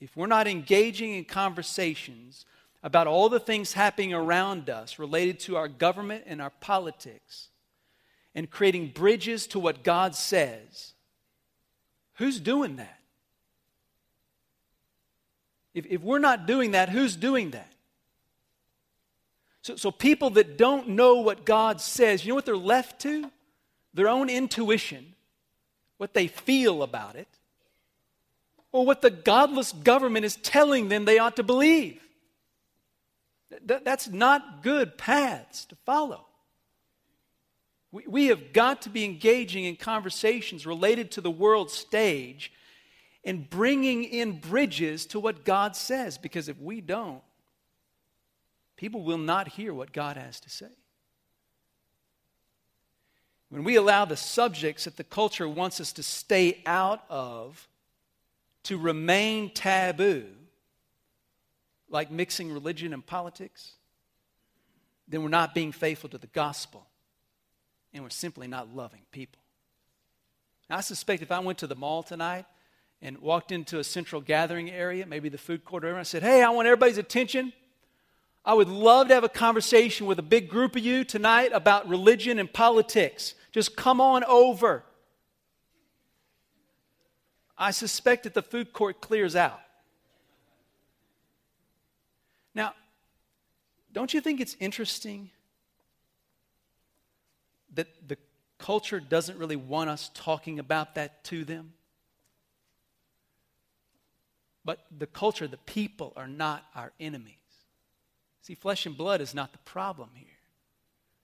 if 0.00 0.16
we're 0.16 0.26
not 0.26 0.46
engaging 0.46 1.14
in 1.14 1.24
conversations 1.24 2.44
about 2.82 3.06
all 3.06 3.28
the 3.28 3.40
things 3.40 3.72
happening 3.72 4.12
around 4.12 4.68
us 4.68 4.98
related 4.98 5.40
to 5.40 5.56
our 5.56 5.68
government 5.68 6.24
and 6.26 6.42
our 6.42 6.50
politics, 6.60 7.48
and 8.36 8.50
creating 8.50 8.88
bridges 8.88 9.46
to 9.48 9.58
what 9.58 9.82
God 9.82 10.14
says, 10.14 10.92
who's 12.16 12.38
doing 12.38 12.76
that? 12.76 13.00
If, 15.72 15.86
if 15.86 16.02
we're 16.02 16.18
not 16.18 16.46
doing 16.46 16.72
that, 16.72 16.90
who's 16.90 17.16
doing 17.16 17.52
that? 17.52 17.72
So, 19.66 19.74
so 19.74 19.90
people 19.90 20.30
that 20.30 20.56
don't 20.56 20.90
know 20.90 21.16
what 21.16 21.44
God 21.44 21.80
says, 21.80 22.24
you 22.24 22.28
know 22.28 22.36
what 22.36 22.46
they're 22.46 22.56
left 22.56 23.00
to? 23.00 23.28
Their 23.94 24.06
own 24.06 24.30
intuition, 24.30 25.16
what 25.96 26.14
they 26.14 26.28
feel 26.28 26.84
about 26.84 27.16
it, 27.16 27.26
or 28.70 28.86
what 28.86 29.02
the 29.02 29.10
godless 29.10 29.72
government 29.72 30.24
is 30.24 30.36
telling 30.36 30.88
them 30.88 31.04
they 31.04 31.18
ought 31.18 31.34
to 31.34 31.42
believe. 31.42 32.00
Th- 33.66 33.80
that's 33.82 34.06
not 34.06 34.62
good 34.62 34.96
paths 34.96 35.64
to 35.64 35.74
follow. 35.84 36.24
We, 37.90 38.04
we 38.06 38.26
have 38.26 38.52
got 38.52 38.82
to 38.82 38.88
be 38.88 39.04
engaging 39.04 39.64
in 39.64 39.74
conversations 39.74 40.64
related 40.64 41.10
to 41.12 41.20
the 41.20 41.28
world 41.28 41.72
stage 41.72 42.52
and 43.24 43.50
bringing 43.50 44.04
in 44.04 44.38
bridges 44.38 45.06
to 45.06 45.18
what 45.18 45.44
God 45.44 45.74
says, 45.74 46.18
because 46.18 46.48
if 46.48 46.60
we 46.60 46.80
don't, 46.80 47.20
people 48.76 49.02
will 49.02 49.18
not 49.18 49.48
hear 49.48 49.72
what 49.72 49.92
God 49.92 50.16
has 50.16 50.40
to 50.40 50.50
say. 50.50 50.70
When 53.48 53.64
we 53.64 53.76
allow 53.76 54.04
the 54.04 54.16
subjects 54.16 54.84
that 54.84 54.96
the 54.96 55.04
culture 55.04 55.48
wants 55.48 55.80
us 55.80 55.92
to 55.94 56.02
stay 56.02 56.62
out 56.66 57.04
of 57.08 57.68
to 58.64 58.76
remain 58.76 59.50
taboo, 59.50 60.26
like 61.88 62.10
mixing 62.10 62.52
religion 62.52 62.92
and 62.92 63.06
politics, 63.06 63.72
then 65.06 65.22
we're 65.22 65.28
not 65.28 65.54
being 65.54 65.70
faithful 65.70 66.10
to 66.10 66.18
the 66.18 66.26
gospel 66.28 66.86
and 67.94 68.02
we're 68.02 68.10
simply 68.10 68.48
not 68.48 68.74
loving 68.74 69.02
people. 69.12 69.40
Now, 70.68 70.78
I 70.78 70.80
suspect 70.80 71.22
if 71.22 71.30
I 71.30 71.38
went 71.38 71.58
to 71.58 71.66
the 71.66 71.76
mall 71.76 72.02
tonight 72.02 72.44
and 73.00 73.18
walked 73.18 73.52
into 73.52 73.78
a 73.78 73.84
central 73.84 74.20
gathering 74.20 74.70
area, 74.70 75.06
maybe 75.06 75.28
the 75.28 75.38
food 75.38 75.64
court 75.64 75.84
area, 75.84 75.94
and 75.94 76.00
I 76.00 76.04
said, 76.04 76.22
Hey, 76.22 76.42
I 76.42 76.50
want 76.50 76.66
everybody's 76.66 76.98
attention. 76.98 77.52
I 78.46 78.54
would 78.54 78.68
love 78.68 79.08
to 79.08 79.14
have 79.14 79.24
a 79.24 79.28
conversation 79.28 80.06
with 80.06 80.20
a 80.20 80.22
big 80.22 80.48
group 80.48 80.76
of 80.76 80.84
you 80.84 81.02
tonight 81.02 81.50
about 81.52 81.88
religion 81.88 82.38
and 82.38 82.50
politics. 82.50 83.34
Just 83.50 83.74
come 83.74 84.00
on 84.00 84.22
over. 84.22 84.84
I 87.58 87.72
suspect 87.72 88.22
that 88.22 88.34
the 88.34 88.42
food 88.42 88.72
court 88.72 89.00
clears 89.00 89.34
out. 89.34 89.60
Now, 92.54 92.74
don't 93.92 94.14
you 94.14 94.20
think 94.20 94.40
it's 94.40 94.56
interesting 94.60 95.30
that 97.74 97.88
the 98.06 98.16
culture 98.58 99.00
doesn't 99.00 99.38
really 99.38 99.56
want 99.56 99.90
us 99.90 100.10
talking 100.14 100.60
about 100.60 100.94
that 100.94 101.24
to 101.24 101.44
them. 101.44 101.72
But 104.64 104.84
the 104.96 105.06
culture, 105.06 105.48
the 105.48 105.56
people, 105.58 106.12
are 106.16 106.28
not 106.28 106.64
our 106.74 106.92
enemies. 107.00 107.34
See, 108.46 108.54
flesh 108.54 108.86
and 108.86 108.96
blood 108.96 109.20
is 109.20 109.34
not 109.34 109.50
the 109.50 109.58
problem 109.58 110.10
here. 110.14 110.28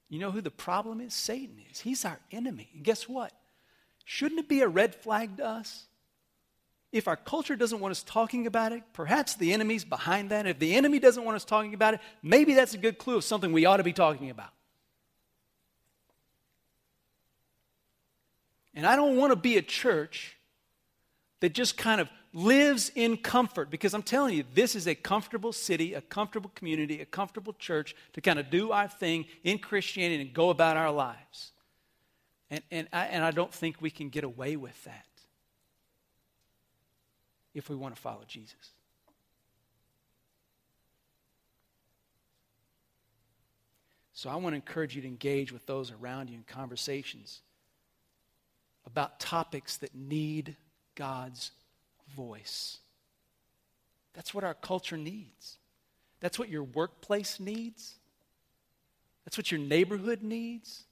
You 0.09 0.19
know 0.19 0.33
who 0.33 0.41
the 0.41 0.51
problem 0.51 1.01
is? 1.01 1.15
Satan 1.15 1.57
is. 1.71 1.79
He's 1.79 2.05
our 2.05 2.19
enemy. 2.33 2.69
And 2.75 2.83
guess 2.83 3.09
what? 3.09 3.33
Shouldn't 4.05 4.41
it 4.41 4.49
be 4.49 4.61
a 4.61 4.67
red 4.67 4.93
flag 4.93 5.37
to 5.37 5.47
us? 5.47 5.85
If 6.91 7.07
our 7.07 7.15
culture 7.15 7.55
doesn't 7.55 7.79
want 7.79 7.93
us 7.93 8.03
talking 8.03 8.49
about 8.49 8.73
it, 8.73 8.83
perhaps 8.93 9.37
the 9.37 9.53
enemy's 9.53 9.85
behind 9.85 10.31
that. 10.31 10.49
If 10.49 10.59
the 10.59 10.75
enemy 10.75 10.99
doesn't 10.99 11.25
want 11.25 11.37
us 11.37 11.45
talking 11.45 11.75
about 11.75 11.95
it, 11.95 12.01
maybe 12.25 12.55
that's 12.55 12.75
a 12.75 12.79
good 12.79 12.99
clue 12.99 13.19
of 13.19 13.23
something 13.23 13.53
we 13.53 13.67
ought 13.67 13.77
to 13.77 13.85
be 13.85 13.93
talking 13.93 14.29
about. 14.29 14.51
And 18.75 18.85
I 18.85 18.97
don't 18.97 19.17
want 19.17 19.31
to 19.31 19.37
be 19.37 19.59
a 19.59 19.63
church 19.63 20.37
that 21.39 21.53
just 21.53 21.77
kind 21.77 22.01
of 22.01 22.09
lives 22.33 22.91
in 22.95 23.17
comfort 23.17 23.71
because 23.71 23.95
I'm 23.95 24.03
telling 24.03 24.35
you, 24.35 24.45
this 24.55 24.75
is 24.75 24.87
a 24.87 24.95
comfortable 24.95 25.53
city, 25.53 25.95
a 25.95 26.01
comfortable 26.01 26.51
community, 26.55 27.01
a 27.01 27.05
comfortable 27.05 27.53
church 27.55 27.95
to 28.15 28.21
kind 28.21 28.39
of 28.39 28.51
do 28.51 28.73
our 28.73 28.89
thing 28.89 29.27
in 29.45 29.59
Christianity 29.59 30.23
and 30.23 30.33
go 30.33 30.51
about 30.51 30.77
our 30.77 30.91
lives. 30.91 31.53
And, 32.51 32.63
and, 32.71 32.89
I, 32.93 33.07
and 33.07 33.25
I 33.25 33.31
don't 33.31 33.53
think 33.53 33.81
we 33.81 33.91
can 33.91 34.09
get 34.09 34.25
away 34.25 34.57
with 34.57 34.83
that 34.85 35.07
if 37.55 37.69
we 37.69 37.77
want 37.77 37.95
to 37.95 38.01
follow 38.01 38.23
Jesus. 38.27 38.73
So 44.15 44.31
I 44.31 44.37
want 44.37 44.53
to 44.53 44.57
encourage 44.57 44.95
you 44.95 45.03
to 45.03 45.09
engage 45.09 45.53
with 45.53 45.67
those 45.67 45.91
around 45.91 46.31
you 46.31 46.37
in 46.37 46.45
conversations 46.45 47.41
about 48.87 49.19
topics 49.19 49.79
that 49.79 49.95
need 49.95 50.57
God's 50.95 51.51
voice. 52.17 52.79
That's 54.15 54.35
what 54.35 54.45
our 54.45 54.55
culture 54.55 54.97
needs. 54.97 55.57
That's 56.21 56.39
what 56.39 56.49
your 56.49 56.65
workplace 56.65 57.41
needs. 57.41 57.95
That's 59.25 59.37
what 59.37 59.51
your 59.51 59.61
neighborhood 59.61 60.23
needs. 60.23 60.85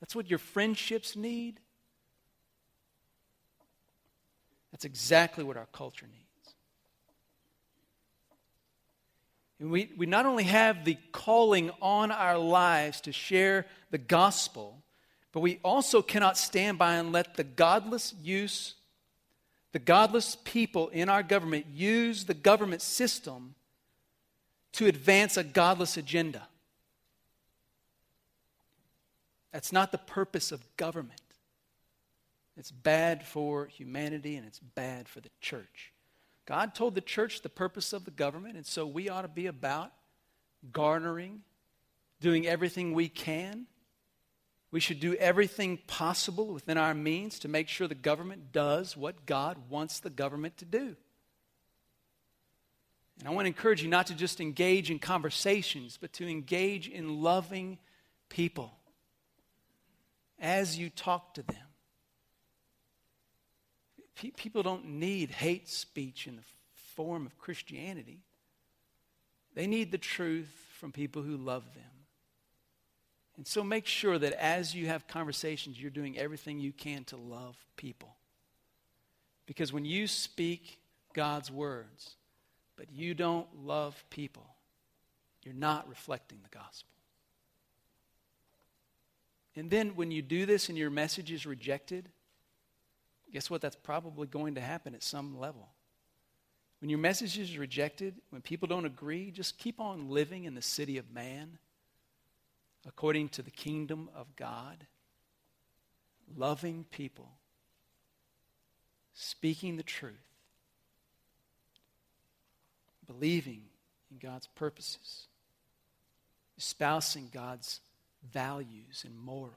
That's 0.00 0.14
what 0.14 0.28
your 0.28 0.38
friendships 0.38 1.16
need. 1.16 1.60
That's 4.72 4.84
exactly 4.84 5.44
what 5.44 5.56
our 5.56 5.68
culture 5.72 6.06
needs. 6.06 6.54
And 9.58 9.70
we, 9.70 9.90
we 9.96 10.06
not 10.06 10.26
only 10.26 10.44
have 10.44 10.84
the 10.84 10.98
calling 11.12 11.70
on 11.80 12.10
our 12.10 12.36
lives 12.38 13.00
to 13.02 13.12
share 13.12 13.66
the 13.90 13.98
gospel, 13.98 14.82
but 15.32 15.40
we 15.40 15.60
also 15.62 16.02
cannot 16.02 16.36
stand 16.36 16.78
by 16.78 16.96
and 16.96 17.12
let 17.12 17.36
the 17.36 17.44
godless 17.44 18.14
use, 18.22 18.74
the 19.76 19.80
godless 19.80 20.38
people 20.42 20.88
in 20.88 21.10
our 21.10 21.22
government 21.22 21.66
use 21.70 22.24
the 22.24 22.32
government 22.32 22.80
system 22.80 23.54
to 24.72 24.86
advance 24.86 25.36
a 25.36 25.44
godless 25.44 25.98
agenda. 25.98 26.48
That's 29.52 29.72
not 29.72 29.92
the 29.92 29.98
purpose 29.98 30.50
of 30.50 30.66
government. 30.78 31.20
It's 32.56 32.70
bad 32.70 33.22
for 33.22 33.66
humanity 33.66 34.36
and 34.36 34.46
it's 34.46 34.60
bad 34.60 35.10
for 35.10 35.20
the 35.20 35.28
church. 35.42 35.92
God 36.46 36.74
told 36.74 36.94
the 36.94 37.02
church 37.02 37.42
the 37.42 37.50
purpose 37.50 37.92
of 37.92 38.06
the 38.06 38.10
government, 38.10 38.56
and 38.56 38.64
so 38.64 38.86
we 38.86 39.10
ought 39.10 39.22
to 39.22 39.28
be 39.28 39.44
about 39.44 39.92
garnering, 40.72 41.42
doing 42.22 42.46
everything 42.46 42.94
we 42.94 43.10
can 43.10 43.66
we 44.70 44.80
should 44.80 45.00
do 45.00 45.14
everything 45.14 45.78
possible 45.86 46.46
within 46.48 46.76
our 46.76 46.94
means 46.94 47.38
to 47.40 47.48
make 47.48 47.68
sure 47.68 47.86
the 47.86 47.94
government 47.94 48.52
does 48.52 48.96
what 48.96 49.26
God 49.26 49.70
wants 49.70 50.00
the 50.00 50.10
government 50.10 50.58
to 50.58 50.64
do. 50.64 50.96
And 53.18 53.28
I 53.28 53.30
want 53.30 53.44
to 53.44 53.48
encourage 53.48 53.82
you 53.82 53.88
not 53.88 54.08
to 54.08 54.14
just 54.14 54.40
engage 54.40 54.90
in 54.90 54.98
conversations, 54.98 55.98
but 56.00 56.12
to 56.14 56.28
engage 56.28 56.88
in 56.88 57.22
loving 57.22 57.78
people 58.28 58.72
as 60.38 60.78
you 60.78 60.90
talk 60.90 61.34
to 61.34 61.42
them. 61.42 61.56
People 64.36 64.62
don't 64.62 64.86
need 64.86 65.30
hate 65.30 65.68
speech 65.68 66.26
in 66.26 66.36
the 66.36 66.42
form 66.94 67.26
of 67.26 67.38
Christianity, 67.38 68.20
they 69.54 69.66
need 69.66 69.92
the 69.92 69.98
truth 69.98 70.54
from 70.78 70.92
people 70.92 71.22
who 71.22 71.36
love 71.36 71.64
them. 71.74 71.95
And 73.36 73.46
so 73.46 73.62
make 73.62 73.86
sure 73.86 74.18
that 74.18 74.32
as 74.32 74.74
you 74.74 74.86
have 74.86 75.06
conversations, 75.06 75.80
you're 75.80 75.90
doing 75.90 76.18
everything 76.18 76.58
you 76.58 76.72
can 76.72 77.04
to 77.04 77.16
love 77.16 77.56
people. 77.76 78.16
Because 79.46 79.72
when 79.72 79.84
you 79.84 80.06
speak 80.06 80.78
God's 81.12 81.50
words, 81.50 82.16
but 82.76 82.90
you 82.90 83.14
don't 83.14 83.46
love 83.64 84.02
people, 84.10 84.46
you're 85.42 85.54
not 85.54 85.88
reflecting 85.88 86.38
the 86.42 86.56
gospel. 86.56 86.90
And 89.54 89.70
then 89.70 89.96
when 89.96 90.10
you 90.10 90.20
do 90.20 90.44
this 90.44 90.68
and 90.68 90.76
your 90.76 90.90
message 90.90 91.32
is 91.32 91.46
rejected, 91.46 92.08
guess 93.32 93.48
what? 93.48 93.60
That's 93.60 93.76
probably 93.76 94.26
going 94.26 94.56
to 94.56 94.60
happen 94.60 94.94
at 94.94 95.02
some 95.02 95.38
level. 95.38 95.68
When 96.80 96.90
your 96.90 96.98
message 96.98 97.38
is 97.38 97.56
rejected, 97.56 98.16
when 98.30 98.42
people 98.42 98.68
don't 98.68 98.84
agree, 98.84 99.30
just 99.30 99.56
keep 99.56 99.80
on 99.80 100.10
living 100.10 100.44
in 100.44 100.54
the 100.54 100.62
city 100.62 100.98
of 100.98 101.10
man 101.10 101.58
according 102.86 103.28
to 103.30 103.42
the 103.42 103.50
kingdom 103.50 104.08
of 104.14 104.34
God, 104.36 104.86
loving 106.36 106.84
people, 106.90 107.30
speaking 109.14 109.76
the 109.76 109.82
truth, 109.82 110.14
believing 113.06 113.62
in 114.10 114.18
God's 114.18 114.46
purposes, 114.48 115.26
espousing 116.56 117.28
God's 117.32 117.80
values 118.32 119.04
and 119.04 119.18
morals. 119.18 119.52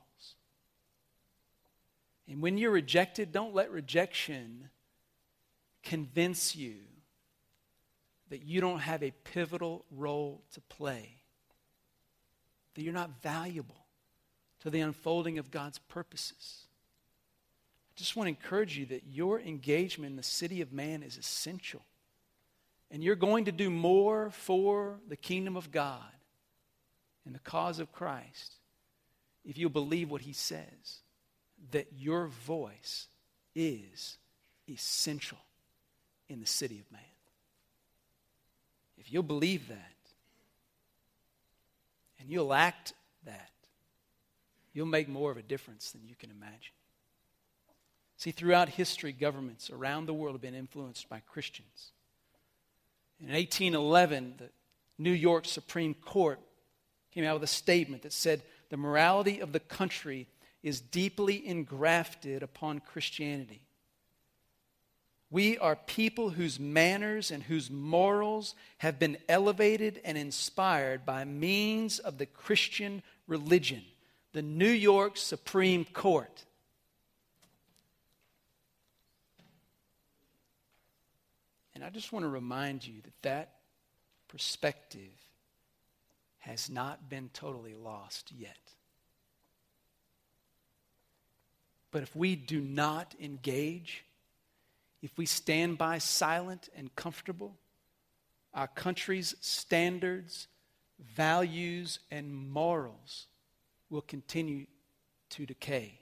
And 2.27 2.41
when 2.41 2.57
you're 2.57 2.71
rejected, 2.71 3.31
don't 3.31 3.55
let 3.55 3.71
rejection 3.71 4.69
convince 5.83 6.55
you 6.55 6.75
that 8.29 8.43
you 8.43 8.61
don't 8.61 8.79
have 8.79 9.01
a 9.01 9.11
pivotal 9.23 9.85
role 9.91 10.43
to 10.53 10.61
play, 10.61 11.18
that 12.79 12.85
you're 12.85 12.93
not 12.93 13.21
valuable 13.21 13.75
to 14.61 14.69
the 14.69 14.79
unfolding 14.79 15.37
of 15.37 15.51
God's 15.51 15.79
purposes. 15.79 16.65
I 17.91 17.99
just 17.99 18.15
want 18.15 18.27
to 18.27 18.29
encourage 18.29 18.77
you 18.77 18.85
that 18.85 19.03
your 19.05 19.41
engagement 19.41 20.11
in 20.11 20.15
the 20.15 20.23
city 20.23 20.61
of 20.61 20.71
man 20.71 21.03
is 21.03 21.17
essential. 21.17 21.81
And 22.89 23.03
you're 23.03 23.17
going 23.17 23.43
to 23.45 23.51
do 23.51 23.69
more 23.69 24.29
for 24.29 25.01
the 25.09 25.17
kingdom 25.17 25.57
of 25.57 25.73
God 25.73 25.99
and 27.25 27.35
the 27.35 27.39
cause 27.39 27.81
of 27.81 27.91
Christ 27.91 28.53
if 29.43 29.57
you 29.57 29.67
believe 29.67 30.09
what 30.09 30.21
he 30.21 30.31
says, 30.31 31.01
that 31.71 31.87
your 31.97 32.27
voice 32.27 33.07
is 33.55 34.17
essential 34.69 35.37
in 36.29 36.39
the 36.39 36.45
city 36.45 36.79
of 36.79 36.89
man. 36.93 37.01
If 38.97 39.11
you'll 39.11 39.23
believe 39.23 39.67
that 39.67 39.88
and 42.19 42.29
you'll 42.29 42.53
act 42.53 42.93
that, 43.25 43.51
you'll 44.73 44.85
make 44.85 45.07
more 45.07 45.31
of 45.31 45.37
a 45.37 45.41
difference 45.41 45.91
than 45.91 46.05
you 46.05 46.15
can 46.15 46.31
imagine. 46.31 46.73
See, 48.17 48.31
throughout 48.31 48.69
history, 48.69 49.13
governments 49.13 49.69
around 49.69 50.05
the 50.05 50.13
world 50.13 50.35
have 50.35 50.41
been 50.41 50.53
influenced 50.53 51.07
by 51.07 51.21
Christians. 51.21 51.91
In 53.21 53.27
1811, 53.27 54.35
the 54.37 54.49
New 54.97 55.11
York 55.11 55.45
Supreme 55.45 55.93
Court 55.93 56.39
came 57.11 57.23
out 57.23 57.35
with 57.35 57.43
a 57.43 57.47
statement 57.47 58.03
that 58.03 58.13
said 58.13 58.43
the 58.69 58.77
morality 58.77 59.39
of 59.39 59.53
the 59.53 59.59
country 59.59 60.27
is 60.61 60.81
deeply 60.81 61.47
engrafted 61.47 62.43
upon 62.43 62.79
Christianity. 62.79 63.61
We 65.31 65.59
are 65.59 65.75
people 65.75 66.31
whose 66.31 66.59
manners 66.59 67.29
and 67.29 67.43
whose 67.43 67.69
morals 67.69 68.55
have 68.79 68.97
been 68.97 69.17
elevated 69.27 70.01
and 70.03 70.17
inspired 70.17 71.05
by 71.05 71.23
means 71.23 71.99
of 71.99 72.17
the 72.17 72.25
Christian 72.25 73.03
religion, 73.27 73.83
the 74.33 74.41
New 74.41 74.69
York 74.69 75.17
Supreme 75.17 75.85
Court. 75.85 76.45
And 81.75 81.83
I 81.83 81.91
just 81.91 82.11
want 82.11 82.23
to 82.25 82.29
remind 82.29 82.85
you 82.85 83.01
that 83.03 83.21
that 83.21 83.53
perspective 84.27 85.13
has 86.39 86.69
not 86.69 87.07
been 87.07 87.29
totally 87.33 87.75
lost 87.75 88.31
yet. 88.35 88.57
But 91.91 92.01
if 92.03 92.15
we 92.15 92.35
do 92.35 92.59
not 92.59 93.15
engage, 93.21 94.03
if 95.01 95.17
we 95.17 95.25
stand 95.25 95.77
by 95.77 95.97
silent 95.97 96.69
and 96.75 96.93
comfortable, 96.95 97.57
our 98.53 98.67
country's 98.67 99.35
standards, 99.39 100.47
values, 100.99 101.99
and 102.11 102.35
morals 102.35 103.27
will 103.89 104.01
continue 104.01 104.65
to 105.29 105.45
decay 105.45 105.99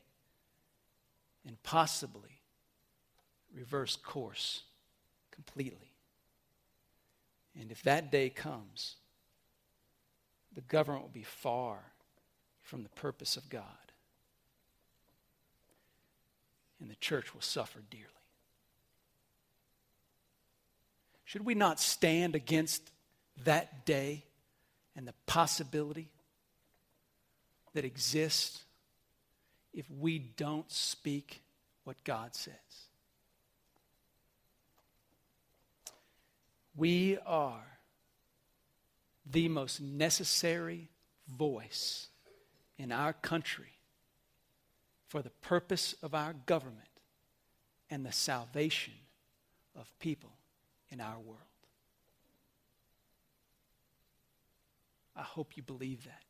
and 1.46 1.62
possibly 1.64 2.42
reverse 3.54 3.96
course 3.96 4.64
completely. 5.32 5.94
And 7.60 7.72
if 7.72 7.84
that 7.84 8.12
day 8.12 8.30
comes, 8.30 8.96
the 10.54 10.62
government 10.62 11.04
will 11.04 11.12
be 11.12 11.24
far 11.24 11.80
from 12.62 12.84
the 12.84 12.90
purpose 12.90 13.38
of 13.38 13.50
God. 13.50 13.64
And 16.80 16.90
the 16.90 16.96
church 16.96 17.34
will 17.34 17.42
suffer 17.42 17.80
dearly. 17.90 18.17
Should 21.28 21.46
we 21.46 21.56
not 21.56 21.82
stand 21.82 22.36
against 22.36 22.90
that 23.44 23.86
day 23.86 24.24
and 24.96 25.06
the 25.06 25.14
possibility 25.26 26.08
that 27.74 27.84
exists 27.84 28.64
if 29.74 29.92
we 29.92 30.20
don't 30.20 30.72
speak 30.72 31.42
what 31.84 32.02
God 32.06 32.34
says? 32.34 32.54
We 36.78 37.18
are 37.26 37.78
the 39.30 39.50
most 39.50 39.82
necessary 39.82 40.88
voice 41.28 42.08
in 42.78 42.94
our 42.94 43.12
country 43.12 43.74
for 45.10 45.22
the 45.22 45.32
purpose 45.42 45.94
of 46.02 46.16
our 46.16 46.32
government 46.46 46.88
and 47.90 48.06
the 48.06 48.14
salvation 48.14 48.94
of 49.76 49.92
people 50.00 50.37
in 50.90 51.02
our 51.02 51.20
world. 51.20 51.42
I 55.16 55.24
hope 55.24 55.58
you 55.58 55.64
believe 55.64 56.06
that. 56.06 56.24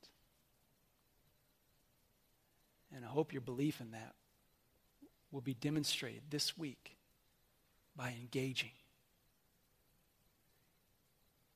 And 2.96 3.04
I 3.04 3.10
hope 3.10 3.34
your 3.34 3.42
belief 3.42 3.82
in 3.82 3.92
that 3.92 4.16
will 5.32 5.42
be 5.42 5.54
demonstrated 5.54 6.22
this 6.30 6.58
week 6.58 6.98
by 7.96 8.14
engaging 8.20 8.72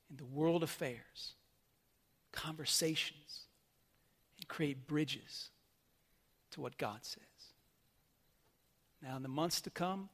in 0.09 0.17
the 0.17 0.25
world 0.25 0.61
affairs, 0.61 1.35
conversations, 2.33 3.45
and 4.37 4.47
create 4.47 4.87
bridges 4.87 5.51
to 6.51 6.59
what 6.59 6.77
God 6.77 6.99
says. 7.03 7.23
Now, 9.01 9.15
in 9.15 9.23
the 9.23 9.29
months 9.29 9.61
to 9.61 9.69
come, 9.69 10.09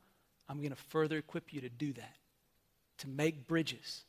I'm 0.47 0.59
going 0.59 0.69
to 0.69 0.75
further 0.75 1.17
equip 1.17 1.51
you 1.51 1.61
to 1.61 1.69
do 1.69 1.93
that, 1.93 2.15
to 2.99 3.09
make 3.09 3.47
bridges 3.47 4.03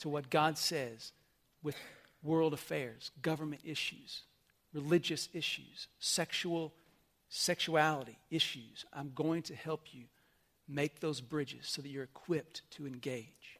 to 0.00 0.08
what 0.08 0.30
God 0.30 0.58
says 0.58 1.12
with 1.62 1.76
world 2.22 2.52
affairs, 2.52 3.10
government 3.22 3.62
issues, 3.64 4.22
religious 4.72 5.28
issues, 5.32 5.88
sexual 5.98 6.72
sexuality 7.28 8.18
issues. 8.30 8.84
I'm 8.92 9.12
going 9.14 9.42
to 9.42 9.54
help 9.54 9.92
you 9.92 10.04
make 10.68 11.00
those 11.00 11.20
bridges 11.20 11.66
so 11.66 11.82
that 11.82 11.88
you're 11.88 12.04
equipped 12.04 12.62
to 12.72 12.86
engage 12.86 13.54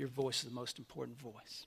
your 0.00 0.08
voice 0.08 0.38
is 0.42 0.48
the 0.48 0.54
most 0.54 0.78
important 0.78 1.20
voice. 1.20 1.66